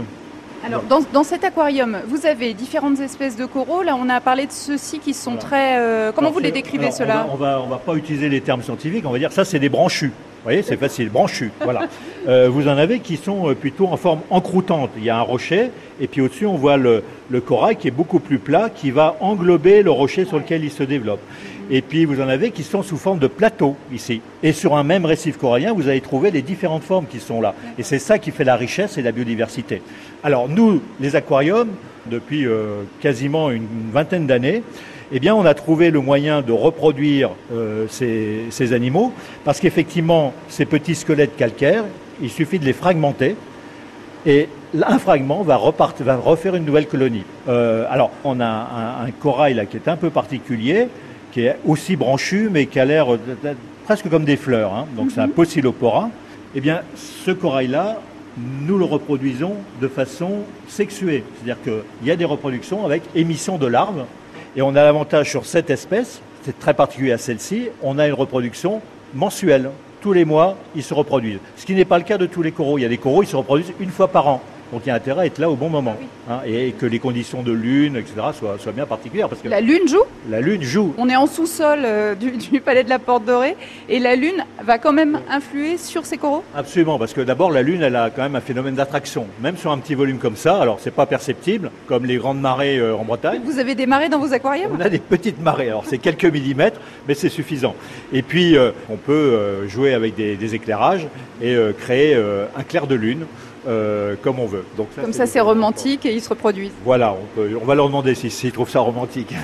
[0.65, 3.83] Alors, dans, dans cet aquarium, vous avez différentes espèces de coraux.
[3.83, 5.77] Là, on a parlé de ceux-ci qui sont très.
[5.77, 8.29] euh, comment Alors, vous les décrivez, ceux-là On va, on va, on va pas utiliser
[8.29, 10.07] les termes scientifiques, on va dire ça, c'est des branchus.
[10.07, 11.51] Vous voyez, c'est facile, branchus.
[11.61, 11.81] Voilà.
[12.27, 14.89] Euh, vous en avez qui sont euh, plutôt en forme encroûtante.
[14.97, 15.69] Il y a un rocher,
[16.01, 19.15] et puis au-dessus, on voit le, le corail qui est beaucoup plus plat, qui va
[19.19, 21.19] englober le rocher sur lequel il se développe.
[21.71, 24.21] Et puis vous en avez qui sont sous forme de plateaux ici.
[24.43, 27.55] Et sur un même récif corallien, vous allez trouver les différentes formes qui sont là.
[27.77, 29.81] Et c'est ça qui fait la richesse et la biodiversité.
[30.23, 31.69] Alors nous, les aquariums,
[32.09, 34.63] depuis euh, quasiment une vingtaine d'années,
[35.11, 40.65] eh bien, on a trouvé le moyen de reproduire euh, ces, animaux, parce qu'effectivement, ces
[40.65, 41.83] petits squelettes calcaires,
[42.21, 43.35] il suffit de les fragmenter,
[44.25, 44.49] et
[44.83, 47.23] un fragment va, refaire une nouvelle colonie.
[47.47, 50.87] Euh, alors, on a un, corail qui est un peu particulier,
[51.35, 53.07] qui est aussi branchu, mais qui a l'air
[53.83, 54.73] presque comme des fleurs.
[54.73, 54.85] hein.
[54.95, 56.09] Donc, c'est un Pocillopora.
[56.55, 57.99] Eh bien, ce corail-là,
[58.37, 60.29] nous le reproduisons de façon
[60.69, 61.25] sexuée.
[61.35, 64.05] C'est-à-dire qu'il y a des reproductions avec émission de larves.
[64.55, 68.13] Et on a l'avantage sur cette espèce, c'est très particulier à celle-ci, on a une
[68.13, 68.79] reproduction
[69.13, 69.71] mensuelle.
[69.99, 71.39] Tous les mois, ils se reproduisent.
[71.57, 72.77] Ce qui n'est pas le cas de tous les coraux.
[72.77, 74.41] Il y a des coraux, ils se reproduisent une fois par an.
[74.71, 75.95] Donc il y a intérêt à être là au bon moment.
[76.29, 79.29] hein, et que les conditions de lune, etc., soient, soient bien particulières.
[79.29, 80.93] Parce que La Lune joue la lune joue.
[80.97, 83.55] On est en sous-sol euh, du, du palais de la Porte Dorée
[83.89, 87.61] et la Lune va quand même influer sur ces coraux Absolument, parce que d'abord la
[87.61, 90.57] Lune, elle a quand même un phénomène d'attraction, même sur un petit volume comme ça.
[90.57, 93.41] Alors c'est pas perceptible, comme les grandes marées euh, en Bretagne.
[93.45, 94.71] Vous avez des marées dans vos aquariums?
[94.75, 97.75] On a des petites marées, alors c'est quelques millimètres, mais c'est suffisant.
[98.11, 101.07] Et puis euh, on peut jouer avec des, des éclairages
[101.41, 103.25] et créer un clair de lune
[103.67, 104.63] euh, comme on veut.
[104.77, 106.71] Donc Comme ça, c'est romantique et ils se reproduisent.
[106.83, 109.33] Voilà, on, peut- on va leur demander s'ils s'ils trouvent ça romantique.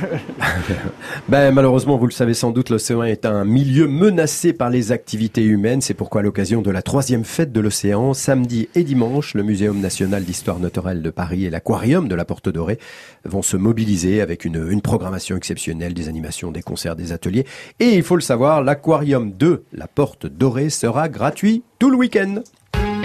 [1.30, 5.44] Ben, malheureusement, vous le savez sans doute, l'océan est un milieu menacé par les activités
[5.44, 5.82] humaines.
[5.82, 9.80] C'est pourquoi, à l'occasion de la troisième fête de l'océan, samedi et dimanche, le Muséum
[9.80, 12.80] national d'histoire naturelle de Paris et l'Aquarium de la Porte Dorée
[13.26, 17.46] vont se mobiliser avec une, une programmation exceptionnelle, des animations, des concerts, des ateliers.
[17.80, 22.36] Et il faut le savoir, l'Aquarium de la Porte Dorée sera gratuit tout le week-end.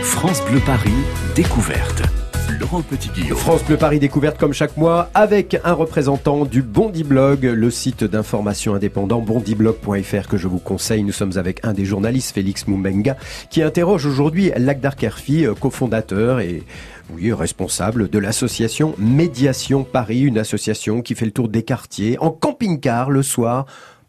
[0.06, 0.90] France Bleu Paris,
[1.34, 2.02] découverte.
[2.58, 3.36] Laurent Petit-Guillaume.
[3.36, 8.02] France Bleu Paris découverte comme chaque mois avec un représentant du Bondi Blog, le site
[8.04, 11.02] d'information indépendant bondiblog.fr que je vous conseille.
[11.02, 13.16] Nous sommes avec un des journalistes, Félix Mumbenga,
[13.50, 16.62] qui interroge aujourd'hui Lagdar Kerfi, euh, cofondateur et
[17.12, 22.30] oui, responsable de l'association Médiation Paris, une association qui fait le tour des quartiers en
[22.30, 23.66] camping-car le soir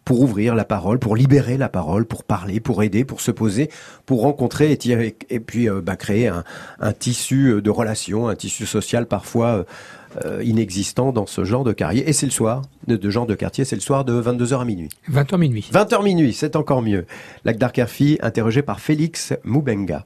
[0.07, 3.69] pour ouvrir la parole, pour libérer la parole, pour parler, pour aider, pour se poser,
[4.05, 6.45] pour rencontrer et, tirer- et puis euh, bah, créer un,
[6.79, 9.63] un tissu de relations, un tissu social parfois euh,
[10.23, 12.07] euh, inexistant dans ce genre de quartier.
[12.09, 14.63] Et c'est le soir, de, de genre de quartier, c'est le soir de 22h à
[14.65, 14.87] minuit.
[15.11, 15.69] 20h minuit.
[15.73, 17.05] 20h minuit, c'est encore mieux.
[17.43, 20.05] Lagdar Kerfi, interrogé par Félix Moubenga.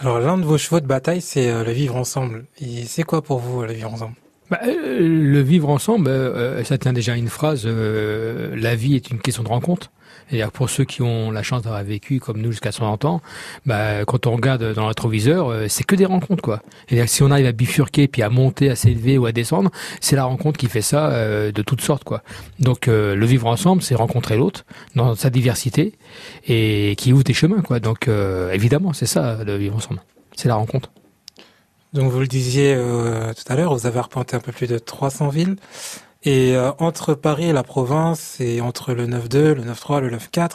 [0.00, 2.46] Alors l'un de vos chevaux de bataille, c'est euh, le vivre ensemble.
[2.60, 4.14] Et c'est quoi pour vous le vivre ensemble?
[4.50, 7.62] Bah, euh, le vivre ensemble, euh, ça tient déjà à une phrase.
[7.66, 9.90] euh, la vie est une question de rencontre.
[10.32, 13.20] Et pour ceux qui ont la chance d'avoir vécu comme nous jusqu'à 100 ans,
[13.66, 16.62] bah, quand on regarde dans le rétroviseur, euh, c'est que des rencontres quoi.
[16.88, 20.16] Et si on arrive à bifurquer puis à monter, à s'élever ou à descendre, c'est
[20.16, 22.22] la rencontre qui fait ça euh, de toutes sortes quoi.
[22.60, 25.94] Donc euh, le vivre ensemble, c'est rencontrer l'autre dans sa diversité
[26.46, 27.80] et qui ouvre des chemins quoi.
[27.80, 30.00] Donc euh, évidemment, c'est ça le vivre ensemble.
[30.36, 30.90] C'est la rencontre.
[31.92, 34.78] Donc vous le disiez euh, tout à l'heure, vous avez arpenté un peu plus de
[34.78, 35.56] 300 villes.
[36.22, 40.50] Et euh, entre Paris et la province, et entre le 9-2, le 9-3, le 9-4,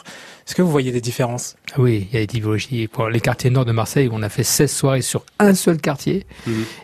[0.46, 1.56] est-ce que vous voyez des différences?
[1.76, 2.86] Oui, il y a des typologies.
[2.86, 6.24] Pour les quartiers nord de Marseille, on a fait 16 soirées sur un seul quartier.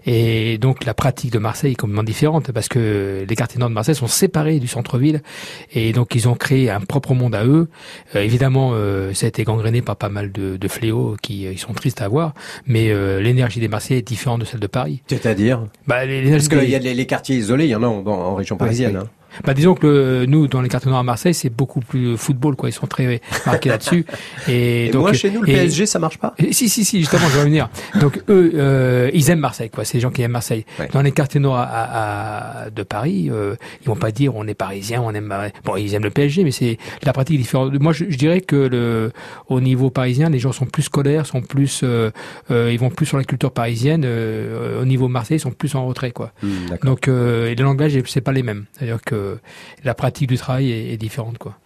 [0.05, 3.75] Et donc la pratique de Marseille est complètement différente parce que les quartiers nord de
[3.75, 5.23] Marseille sont séparés du centre-ville.
[5.73, 7.69] Et donc ils ont créé un propre monde à eux.
[8.17, 11.53] Euh, évidemment, euh, ça a été gangréné par pas mal de, de fléaux qui euh,
[11.53, 12.35] ils sont tristes à voir.
[12.67, 15.03] Mais euh, l'énergie des Marseillais est différente de celle de Paris.
[15.07, 15.69] C'est-à-dire?
[15.87, 18.05] Bah, les, Parce qu'il y a les, les quartiers isolés, il y en a en,
[18.05, 18.72] en région parisienne.
[18.73, 18.97] Oui.
[18.97, 19.09] hein.
[19.45, 22.57] Bah disons que le- nous dans les quartiers nord à Marseille c'est beaucoup plus football
[22.57, 24.05] quoi ils sont très marqués là-dessus
[24.49, 26.35] et, Et donc moi, chez nous, le et- PSG, ça marche pas?
[26.39, 27.69] Et si, si, si, justement, je vais revenir.
[28.01, 29.85] Donc, eux, euh, ils aiment Marseille, quoi.
[29.85, 30.65] C'est les gens qui aiment Marseille.
[30.93, 34.55] Dans les quartiers nord à, à- de Paris, euh, ils vont pas dire on est
[34.55, 35.25] parisien, on aime.
[35.25, 37.73] Mar- Bon, ils aiment le PSG, mais c'est la pratique différente.
[37.81, 39.13] Moi, je, je dirais que le,
[39.49, 42.11] au niveau parisien, les gens sont plus scolaires, sont plus, euh,
[42.51, 44.03] euh, ils vont plus sur la culture parisienne.
[44.05, 46.33] euh, au niveau Marseille, ils sont plus en retrait, quoi.
[46.43, 46.49] Hmm,
[46.85, 48.65] Donc, euh, et le langage, c'est pas les mêmes.
[48.73, 49.15] C'est-à-dire que
[49.85, 51.59] la pratique du travail est, est différente, quoi.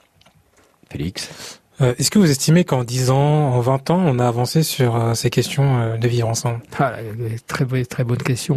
[0.90, 1.60] Félix?
[1.82, 3.16] Euh, Est-ce que vous estimez qu'en 10 ans,
[3.52, 6.60] en 20 ans, on a avancé sur euh, ces questions euh, de vivre ensemble?
[6.78, 6.94] Ah,
[7.46, 8.56] très, bonne- très bonne question.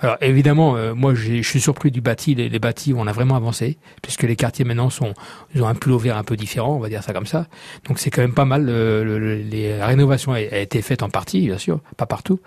[0.00, 2.36] Alors évidemment, euh, moi je suis surpris du bâti.
[2.36, 5.14] Les, les bâtis, on a vraiment avancé, puisque les quartiers maintenant sont,
[5.52, 7.46] ils ont un pull vert un peu différent, on va dire ça comme ça.
[7.88, 8.66] Donc c'est quand même pas mal.
[8.68, 12.38] euh, le- le- les, la rénovation a, été faite en partie, bien sûr, pas partout,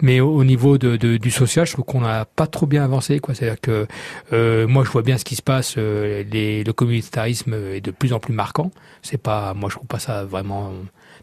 [0.00, 2.84] mais au, au niveau de, de- du social, je trouve qu'on n'a pas trop bien
[2.84, 3.20] avancé.
[3.32, 3.88] C'est-à-dire que
[4.32, 5.74] euh, moi je vois bien ce qui se passe.
[5.78, 8.70] euh, les, le communautarisme est de plus en plus marquant.
[9.02, 10.70] C'est pas, moi je trouve pas ça vraiment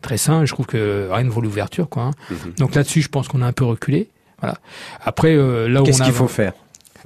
[0.02, 0.46] très sain.
[0.46, 2.04] Je trouve que rien ne vaut l'ouverture, quoi.
[2.06, 2.12] hein.
[2.58, 4.10] Donc là-dessus, je pense qu'on a un peu reculé.
[4.40, 4.58] Voilà.
[5.06, 6.54] Après, euh, là où Qu'est-ce on a- qu'il faut faire?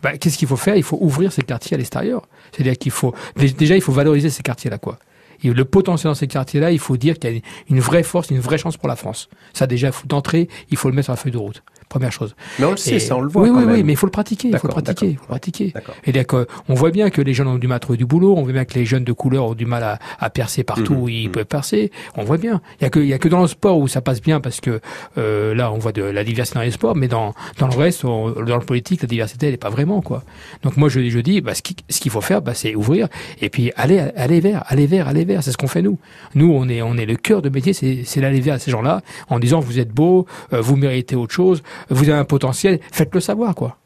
[0.01, 0.77] Bah, qu'est-ce qu'il faut faire?
[0.77, 2.21] Il faut ouvrir ces quartiers à l'extérieur.
[2.53, 4.97] C'est-à-dire qu'il faut dé- déjà il faut valoriser ces quartiers-là, quoi.
[5.43, 8.29] Et le potentiel dans ces quartiers-là, il faut dire qu'il y a une vraie force,
[8.29, 9.27] une vraie chance pour la France.
[9.53, 11.61] Ça déjà d'entrée, il faut le mettre sur la feuille de route.
[11.89, 12.35] Première chose.
[12.59, 14.07] Mais on le sait, ça, on le voit Oui, quand oui, oui, mais il faut
[14.07, 14.49] le pratiquer.
[14.49, 15.13] Il faut le pratiquer.
[15.15, 15.71] Faut le pratiquer.
[15.73, 15.95] D'accord.
[16.03, 18.35] Et d'accord, on voit bien que les jeunes ont du mal à trouver du boulot.
[18.35, 20.93] On voit bien que les jeunes de couleur ont du mal à, à percer partout
[20.95, 21.91] Mhm, où ils peuvent percer.
[22.17, 22.61] On voit bien.
[22.79, 24.41] Il y a que, il y a que dans le sport où ça passe bien
[24.41, 24.81] parce que
[25.17, 28.03] euh, là, on voit de la diversité dans les sports, mais dans dans le reste,
[28.03, 30.23] on- dans le politique, la diversité, elle est pas vraiment quoi.
[30.63, 33.07] Donc moi, je, je dis, bah, ce qui- ce qu'il faut faire, bah, c'est ouvrir
[33.41, 35.43] et puis aller aller vers, aller vers, aller vers.
[35.43, 35.97] C'est ce qu'on fait nous.
[36.33, 39.39] Nous, on est on est le cœur de métier, c'est d'aller vers ces gens-là en
[39.39, 43.55] disant vous êtes beaux, euh, vous méritez autre chose, vous avez un potentiel, faites-le savoir
[43.55, 43.77] quoi.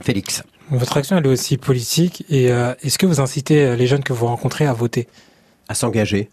[0.00, 0.42] Félix.
[0.70, 2.24] Votre action, elle est aussi politique.
[2.28, 5.06] Et euh, est-ce que vous incitez euh, les jeunes que vous rencontrez à voter?
[5.68, 6.28] À s'engager.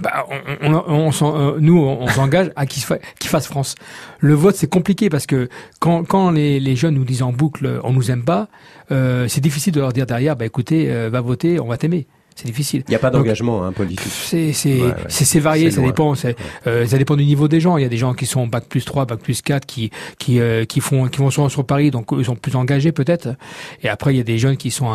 [0.00, 0.26] Bah,
[0.60, 2.82] on, on, on s'en- euh, nous, on, on s'engage à qu'ils
[3.18, 3.74] qu'ils fassent France.
[4.18, 5.48] Le vote, c'est compliqué parce que
[5.80, 8.48] quand, quand les, les jeunes nous disent en boucle, on nous aime pas,
[8.90, 12.06] euh, c'est difficile de leur dire derrière, bah écoutez, euh, va voter, on va t'aimer.
[12.36, 12.82] C'est difficile.
[12.88, 14.08] Il n'y a pas d'engagement hein, politique.
[14.08, 14.94] c'est c'est Ouais, ouais.
[15.08, 16.14] c'est c'est varié, ça dépend.
[16.66, 17.76] euh, ça dépend du niveau des gens.
[17.76, 20.40] Il y a des gens qui sont bac plus 3, bac plus 4, qui qui
[20.40, 23.28] euh, qui font qui vont souvent sur Paris, donc eux ils sont plus engagés peut-être.
[23.82, 24.92] Et après il y a des jeunes qui sont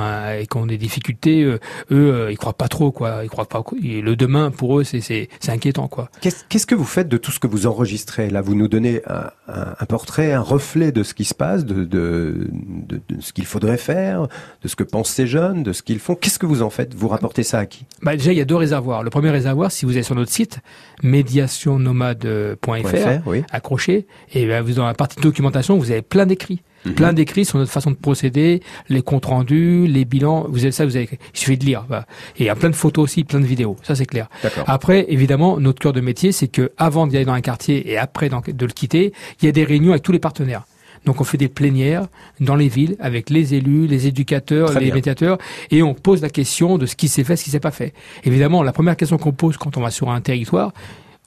[0.49, 1.43] qui ont des difficultés.
[1.43, 1.59] euh,
[1.91, 3.21] eux ils croient pas trop quoi.
[3.23, 3.63] Ils croient pas.
[3.83, 6.09] Et le demain pour eux c'est c'est c'est inquiétant quoi.
[6.21, 9.01] Qu'est-ce qu'est-ce que vous faites de tout ce que vous enregistrez Là, vous nous donnez
[9.07, 12.49] un, un- un portrait, un reflet de ce qui se passe, de, de,
[12.87, 14.27] de- de ce qu'il faudrait faire,
[14.61, 16.15] de ce que pensent ces jeunes, de ce qu'ils font.
[16.15, 18.45] Qu'est-ce que vous en faites Vous rapportez ça à qui Bah déjà, il y a
[18.45, 19.03] deux réservoirs.
[19.03, 20.59] Le premier réservoir, si vous allez sur notre site,
[21.03, 23.43] médiationnomade.fr, oui.
[23.51, 26.61] accroché, et ben, vous dans la partie documentation, vous avez plein d'écrits.
[26.85, 26.93] Mhm.
[26.93, 30.45] Plein d'écrits sur notre façon de procéder, les comptes rendus, les bilans.
[30.49, 31.83] Vous avez ça, vous avez, il suffit de lire.
[31.87, 32.05] voilà.
[32.37, 33.75] Et il y a plein de photos aussi, plein de vidéos.
[33.83, 34.29] Ça, c'est clair.
[34.43, 34.63] D'accord.
[34.67, 37.97] Après, évidemment, notre cœur de métier, c'est que avant d'y aller dans un quartier et
[37.97, 39.11] après de le quitter,
[39.41, 40.63] il y a des réunions avec tous les partenaires.
[41.05, 42.07] Donc on fait des plénières
[42.39, 44.95] dans les villes avec les élus, les éducateurs, Très les bien.
[44.95, 45.37] médiateurs,
[45.71, 47.93] et on pose la question de ce qui s'est fait, ce qui s'est pas fait.
[48.23, 50.73] Évidemment, la première question qu'on pose quand on va sur un territoire,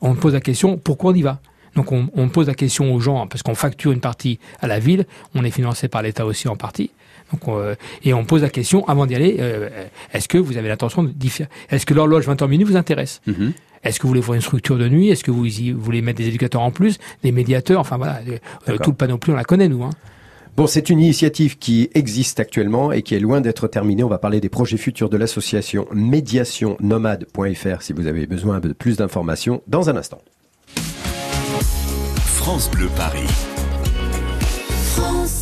[0.01, 1.41] on pose la question pourquoi on y va?
[1.75, 4.79] Donc on, on pose la question aux gens parce qu'on facture une partie à la
[4.79, 6.91] ville, on est financé par l'État aussi en partie.
[7.33, 9.71] Donc on, euh, et on pose la question avant d'y aller euh,
[10.13, 11.13] est-ce que vous avez l'intention de
[11.71, 13.23] Est-ce que l'horloge 20h minuit vous intéresse?
[13.27, 13.53] Mhm.
[13.85, 15.09] Est-ce que vous voulez voir une structure de nuit?
[15.11, 17.81] Est-ce que vous, y- vous voulez mettre des éducateurs en plus, des médiateurs?
[17.81, 18.21] Enfin voilà,
[18.69, 19.83] euh, tout le panoplie on la connaît nous.
[19.83, 19.91] Hein.
[20.57, 24.05] Bon, c'est une initiative qui existe actuellement et qui est loin d'être terminée.
[24.05, 28.99] On va parler des projets futurs de l'association médiationnomade.fr si vous avez besoin de plus
[28.99, 30.21] d'informations dans un instant.
[32.27, 33.27] France Bleu Paris.
[34.95, 35.42] France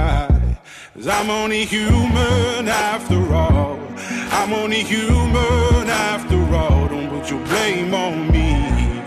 [1.01, 3.79] Cause I'm only human after all.
[4.29, 6.87] I'm only human after all.
[6.89, 9.01] Don't put your blame on me.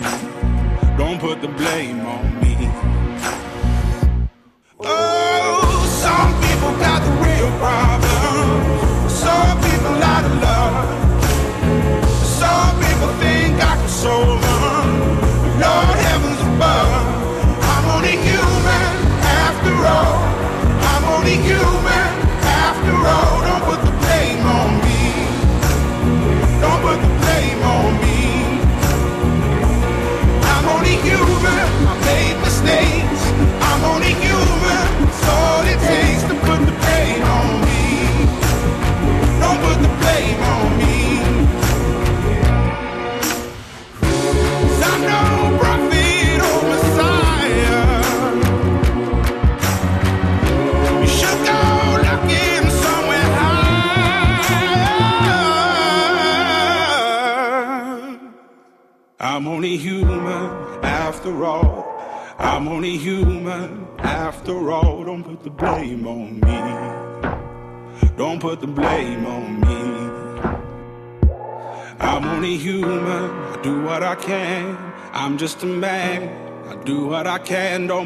[0.99, 2.57] Don't put the blame on me.
[4.81, 8.14] Oh, some people got the real problem.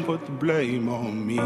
[0.09, 1.39] Put the blame on me.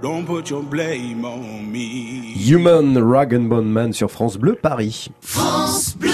[0.00, 2.34] Don't put your blame on me.
[2.36, 5.08] Human Rag and Bone Man sur France Bleu Paris.
[5.20, 6.12] France Bleu.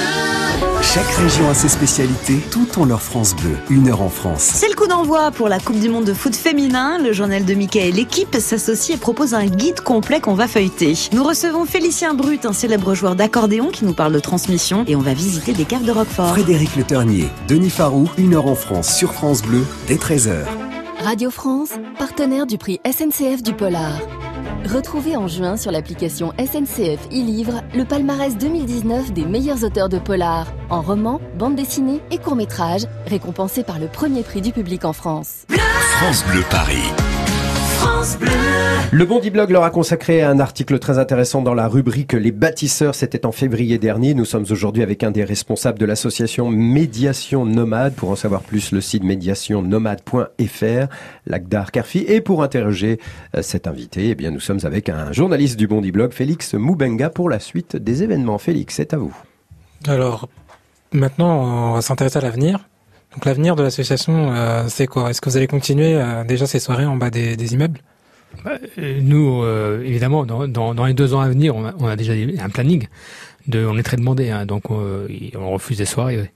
[0.83, 3.57] Chaque région a ses spécialités, tout ont leur France Bleu.
[3.69, 4.41] Une heure en France.
[4.41, 6.99] C'est le coup d'envoi pour la Coupe du Monde de foot féminin.
[6.99, 10.95] Le journal de Mickey et l'équipe s'associent et proposent un guide complet qu'on va feuilleter.
[11.13, 15.01] Nous recevons Félicien Brut, un célèbre joueur d'accordéon qui nous parle de transmission et on
[15.01, 16.31] va visiter des caves de Roquefort.
[16.31, 20.47] Frédéric Le Ternier, Denis Farou, Une heure en France sur France Bleu, dès 13h.
[21.03, 23.99] Radio France, partenaire du prix SNCF du Polar.
[24.67, 30.53] Retrouvez en juin sur l'application SNCF e-Livre le palmarès 2019 des meilleurs auteurs de polar,
[30.69, 35.47] en roman, bande dessinée et court-métrage, récompensés par le premier prix du public en France.
[35.49, 37.10] France Bleu Paris.
[38.01, 38.31] France Bleu.
[38.93, 42.95] Le Bondi Blog leur a consacré un article très intéressant dans la rubrique Les bâtisseurs.
[42.95, 44.15] C'était en février dernier.
[44.15, 47.93] Nous sommes aujourd'hui avec un des responsables de l'association Médiation Nomade.
[47.93, 50.87] Pour en savoir plus, le site médiationnomade.fr,
[51.27, 51.99] Lagdar Karfi.
[52.09, 52.99] Et pour interroger
[53.37, 57.11] euh, cet invité, eh bien, nous sommes avec un journaliste du Bondi Blog, Félix Moubenga,
[57.11, 58.39] pour la suite des événements.
[58.39, 59.15] Félix, c'est à vous.
[59.87, 60.31] Alors,
[60.95, 62.61] maintenant, on va s'intéresser à l'avenir.
[63.13, 65.11] Donc, l'avenir de l'association, euh, c'est quoi?
[65.11, 67.81] Est-ce que vous allez continuer euh, déjà ces soirées en bas des, des immeubles?
[69.01, 72.89] Nous, euh, évidemment, dans, dans, les deux ans à venir, on a, déjà un planning.
[73.47, 76.31] De, on est très demandé, hein, donc euh, on refuse des soirées.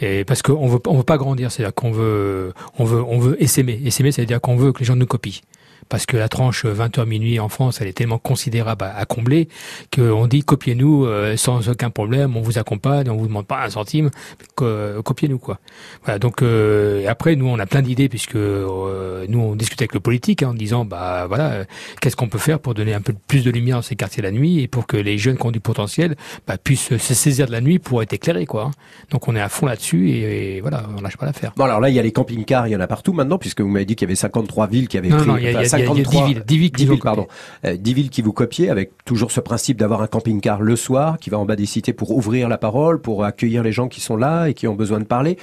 [0.00, 3.42] Et parce qu'on veut, on veut pas grandir, c'est-à-dire qu'on veut, on veut, on veut
[3.42, 3.80] essaimer.
[3.84, 5.40] Essaimer, c'est-à-dire qu'on veut que les gens nous copient.
[5.88, 9.48] Parce que la tranche 20h minuit en France, elle est tellement considérable à, à combler
[9.94, 13.70] qu'on dit copiez-nous euh, sans aucun problème, on vous accompagne, on vous demande pas un
[13.70, 14.10] centime,
[14.54, 15.58] co- copiez-nous quoi.
[16.04, 19.94] Voilà, donc euh, après nous on a plein d'idées puisque euh, nous on discute avec
[19.94, 21.64] le politique hein, en disant bah voilà euh,
[22.00, 24.30] qu'est-ce qu'on peut faire pour donner un peu plus de lumière dans ces quartiers la
[24.30, 26.16] nuit et pour que les jeunes qui ont du potentiel
[26.46, 28.64] bah, puissent se saisir de la nuit pour être éclairés quoi.
[28.64, 28.70] hein.
[29.10, 31.52] Donc on est à fond là-dessus et, et voilà on lâche pas l'affaire.
[31.56, 33.60] Bon, alors là, il y a les camping-cars, il y en a partout maintenant, puisque
[33.60, 35.26] vous m'avez dit qu'il y avait 53 villes qui avaient Non, pris.
[35.26, 36.58] non, a- il y a- il y a- il y a 53, 10 villes, 10
[36.58, 37.26] villes qui 10 nous ont villes, pardon.
[37.64, 41.18] Euh, 10 villes qui vous copiez, avec toujours ce principe d'avoir un camping-car le soir,
[41.18, 44.00] qui va en bas des cités pour ouvrir la parole, pour accueillir les gens qui
[44.00, 45.38] sont là et qui ont besoin de parler.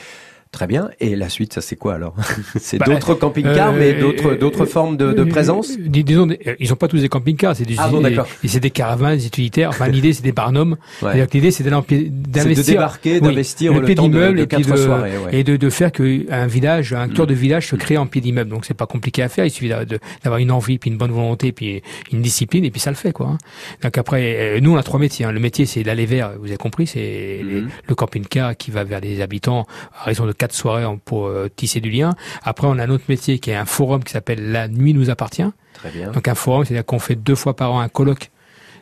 [0.52, 0.89] Très bien.
[0.99, 2.14] Et la suite, ça c'est quoi alors
[2.60, 6.04] C'est Bah, d'autres camping-cars, euh, mais d'autres euh, d'autres formes de, de Euh, présence dis-
[6.04, 8.04] Disons, euh, ils ont pas tous des camping-cars, c'est des, Ah bon,
[8.43, 9.70] c'est des caravanes, des utilitaires.
[9.70, 10.76] Enfin, l'idée, c'est des barnums.
[11.02, 11.26] Ouais.
[11.34, 14.47] L'idée, c'est d'aller en pied- d'investir, débarquer, oui, d'investir le pied de- d'immeuble de et
[14.47, 15.39] puis de, soirées, ouais.
[15.39, 18.20] et de, de faire que un village, un cœur de village se crée en pied
[18.20, 18.49] d'immeuble.
[18.49, 19.45] Donc, c'est pas compliqué à faire.
[19.45, 21.82] Il suffit d'a- de- d'avoir une envie, puis une bonne volonté, puis
[22.12, 23.28] une discipline, et puis ça le fait, quoi.
[23.28, 23.38] hein.
[23.84, 25.24] Donc après, euh, nous, on a trois métiers.
[25.26, 25.32] hein.
[25.32, 26.32] Le métier, c'est l'aller vers.
[26.38, 29.66] Vous avez compris, c'est les- le camping-car qui va vers les habitants
[29.97, 32.16] à raison de quatre soirées pour euh, tisser du lien.
[32.42, 35.12] Après, on a un autre métier qui est un forum qui s'appelle La Nuit nous
[35.12, 35.46] appartient.
[35.74, 36.12] Très bien.
[36.12, 38.32] Donc un forum, c'est-à-dire qu'on fait deux fois par an un colloque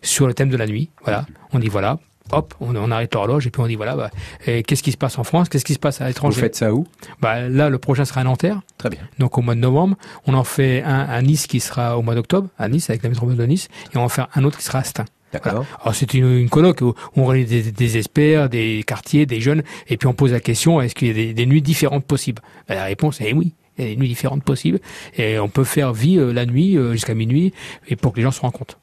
[0.01, 0.89] sur le thème de la nuit.
[1.03, 1.99] Voilà, on dit voilà,
[2.31, 4.09] hop, on, on arrête l'horloge et puis on dit voilà, bah,
[4.47, 6.35] et qu'est-ce qui se passe en France, qu'est-ce qui se passe à l'étranger?
[6.35, 6.87] Vous faites ça où?
[7.19, 8.61] Bah là, le prochain sera à Nanterre.
[8.77, 9.01] Très bien.
[9.19, 12.15] Donc au mois de novembre, on en fait un à Nice qui sera au mois
[12.15, 14.57] d'octobre, à Nice avec la métropole de Nice, et on va en faire un autre
[14.57, 15.05] qui sera à Stein.
[15.33, 15.65] D'accord.
[15.81, 19.63] Alors c'est une, une colloque où, on réunit des, des experts, des quartiers, des jeunes,
[19.87, 22.41] et puis on pose la question est-ce qu'il y a des, des nuits différentes possibles?
[22.67, 23.53] Ben, La réponse est oui.
[23.77, 24.79] Il y a des nuits différentes possibles
[25.17, 27.53] et on peut faire vie euh, la nuit euh, jusqu'à minuit
[27.87, 28.77] et pour que les gens se rendent compte.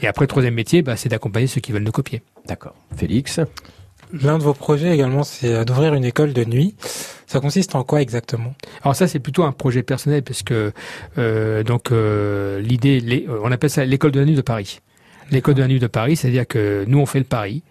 [0.00, 2.22] Et après, le troisième métier, bah, c'est d'accompagner ceux qui veulent nous copier.
[2.46, 2.74] D'accord.
[2.96, 3.40] Félix?
[4.12, 6.74] L'un de vos projets également, c'est euh, d'ouvrir une école de nuit.
[7.26, 8.54] Ça consiste en quoi exactement?
[8.82, 10.72] Alors ça, c'est plutôt un projet personnel parce que
[11.16, 14.80] euh, donc euh, l'idée, euh, on appelle ça l'école de la nuit de Paris.
[15.30, 17.62] L'école de la nuit de Paris, c'est-à-dire que nous on fait le pari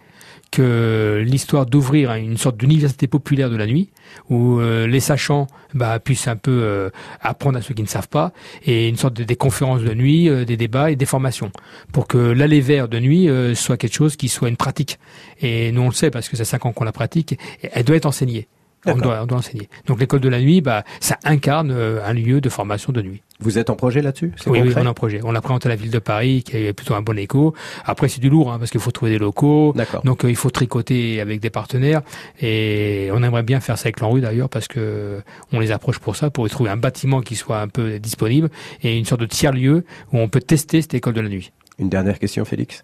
[0.51, 3.89] que l'histoire d'ouvrir une sorte d'université populaire de la nuit
[4.29, 6.89] où euh, les sachants bah, puissent un peu euh,
[7.21, 8.33] apprendre à ceux qui ne savent pas
[8.65, 11.51] et une sorte de conférences de nuit, euh, des débats et des formations
[11.93, 14.99] pour que l'aller vers de nuit soit quelque chose qui soit une pratique.
[15.39, 17.95] Et nous on le sait parce que c'est cinq ans qu'on la pratique, elle doit
[17.95, 18.47] être enseignée.
[18.85, 19.69] On doit, on doit enseigner.
[19.85, 23.21] Donc l'école de la nuit, bah, ça incarne euh, un lieu de formation de nuit.
[23.39, 24.33] Vous êtes en projet là-dessus?
[24.45, 25.19] Oui, oui, on a un projet.
[25.23, 27.55] On l'a présenté à la ville de Paris, qui a eu plutôt un bon écho.
[27.85, 29.73] Après, c'est du lourd, hein, parce qu'il faut trouver des locaux.
[29.75, 30.03] D'accord.
[30.03, 32.01] Donc, euh, il faut tricoter avec des partenaires.
[32.39, 35.21] Et on aimerait bien faire ça avec l'ANRU, d'ailleurs, parce que
[35.51, 38.49] on les approche pour ça, pour y trouver un bâtiment qui soit un peu disponible
[38.83, 41.51] et une sorte de tiers-lieu où on peut tester cette école de la nuit.
[41.79, 42.83] Une dernière question, Félix?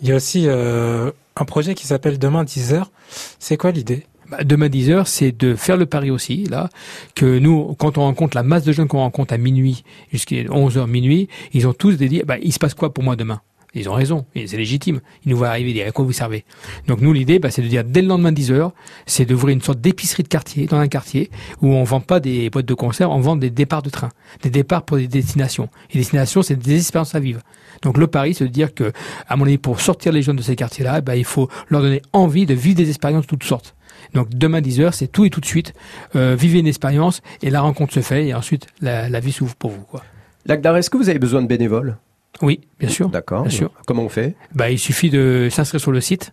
[0.00, 2.90] Il y a aussi euh, un projet qui s'appelle Demain 10 heures.
[3.38, 4.06] C'est quoi l'idée?
[4.30, 6.68] Bah, demain 10 heures, c'est de faire le pari aussi, là,
[7.14, 10.78] que nous, quand on rencontre la masse de jeunes qu'on rencontre à minuit, jusqu'à 11
[10.78, 13.40] heures minuit, ils ont tous dédié, bah, il se passe quoi pour moi demain?
[13.74, 15.00] Ils ont raison, et c'est légitime.
[15.24, 16.46] Ils nous voient arriver, disent à quoi vous servez?
[16.86, 18.72] Donc nous, l'idée, bah, c'est de dire dès le lendemain de 10 heures,
[19.04, 22.48] c'est d'ouvrir une sorte d'épicerie de quartier dans un quartier où on vend pas des
[22.48, 24.08] boîtes de conserve, on vend des départs de train,
[24.42, 25.68] des départs pour des destinations.
[25.90, 27.42] Et destinations, c'est des expériences à vivre.
[27.82, 28.92] Donc le pari, c'est de dire que,
[29.28, 32.00] à mon avis, pour sortir les jeunes de ces quartiers-là, bah, il faut leur donner
[32.14, 33.74] envie de vivre des expériences de toutes sortes.
[34.14, 35.72] Donc demain 10 heures, c'est tout et tout de suite.
[36.14, 39.54] Euh, vivez une expérience et la rencontre se fait et ensuite la, la vie s'ouvre
[39.56, 39.82] pour vous.
[39.82, 40.02] Quoi.
[40.46, 41.96] Lagdar, est-ce que vous avez besoin de bénévoles?
[42.42, 43.08] Oui, bien sûr.
[43.08, 43.42] D'accord.
[43.42, 43.70] Bien sûr.
[43.86, 44.34] Comment on fait?
[44.54, 46.32] Bah, il suffit de s'inscrire sur le site,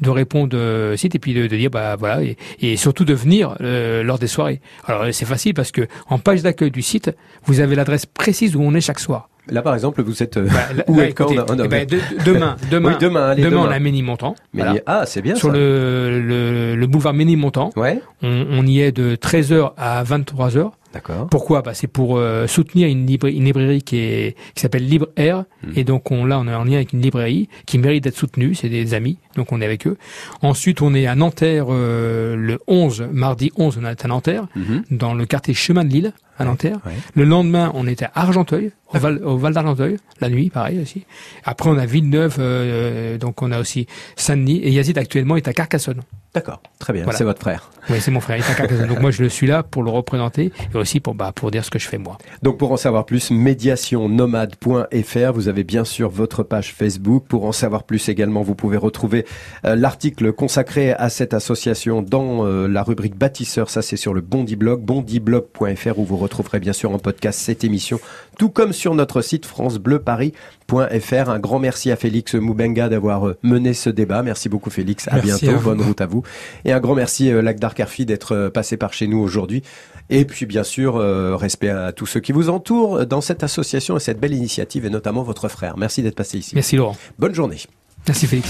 [0.00, 0.56] de répondre
[0.92, 4.02] au site et puis de, de dire bah voilà et, et surtout de venir euh,
[4.02, 4.60] lors des soirées.
[4.86, 7.10] Alors c'est facile parce que en page d'accueil du site,
[7.44, 9.28] vous avez l'adresse précise où on est chaque soir.
[9.48, 11.58] Là, par exemple, vous êtes euh, Bah, où là, et quand écoutez, on a- on
[11.58, 13.68] a- eh ben, de- demain, demain, Oui, demain, allez, demain, demain.
[13.68, 14.34] on a Ménilmontant.
[14.54, 14.80] Mais Voilà.
[14.86, 15.54] ah, c'est bien Sur ça.
[15.54, 16.51] le, le,
[16.82, 17.70] le boulevard Ménilmontant.
[17.76, 18.00] Ouais.
[18.22, 20.70] On, on y est de 13h à 23h.
[20.92, 21.26] D'accord.
[21.30, 21.62] Pourquoi?
[21.62, 25.44] Bah, C'est pour euh, soutenir une, libra- une librairie qui, est, qui s'appelle Libre Air.
[25.62, 25.70] Hmm.
[25.76, 28.54] Et donc on, là, on est en lien avec une librairie qui mérite d'être soutenue.
[28.54, 29.96] C'est des amis, donc on est avec eux.
[30.42, 34.82] Ensuite, on est à Nanterre euh, le 11, mardi 11, on est à Nanterre, Mhm.
[34.90, 36.78] dans le quartier Chemin de Lille, à Nanterre.
[37.14, 41.04] Le lendemain, on était à Argenteuil, au Val, au Val d'Argenteuil, la nuit, pareil aussi.
[41.44, 44.60] Après, on a Villeneuve, euh, donc on a aussi Saint-Denis.
[44.62, 46.00] Et Yazid, actuellement, est à Carcassonne.
[46.34, 47.02] D'accord, très bien.
[47.04, 47.18] Voilà.
[47.18, 47.70] C'est votre frère.
[47.90, 48.88] Oui, c'est mon frère, il est à Carcassonne.
[48.88, 51.62] donc moi, je le suis là pour le représenter et aussi pour, bah, pour dire
[51.64, 52.16] ce que je fais moi.
[52.42, 57.24] Donc pour en savoir plus, médiationnomade.fr, vous avez bien sûr votre page Facebook.
[57.28, 59.21] Pour en savoir plus également, vous pouvez retrouver
[59.64, 63.70] euh, l'article consacré à cette association dans euh, la rubrique bâtisseur.
[63.70, 67.64] Ça c'est sur le Bondi Blog, bondiblog.fr où vous retrouverez bien sûr en podcast cette
[67.64, 68.00] émission,
[68.38, 71.30] tout comme sur notre site francebleuparis.fr.
[71.30, 74.22] Un grand merci à Félix Moubenga d'avoir euh, mené ce débat.
[74.22, 75.08] Merci beaucoup Félix.
[75.08, 75.58] À Merci bientôt.
[75.58, 75.62] à.
[75.62, 76.22] Bonne route à vous.
[76.64, 79.62] Et un grand merci Lagdar Karfi d'être passé par chez nous aujourd'hui.
[80.10, 80.96] Et puis bien sûr,
[81.38, 84.90] respect à tous ceux qui vous entourent dans cette association et cette belle initiative, et
[84.90, 85.76] notamment votre frère.
[85.76, 86.52] Merci d'être passé ici.
[86.54, 86.96] Merci Laurent.
[87.18, 87.58] Bonne journée.
[88.06, 88.48] Merci Félix.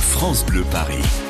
[0.00, 1.27] France Bleu Paris.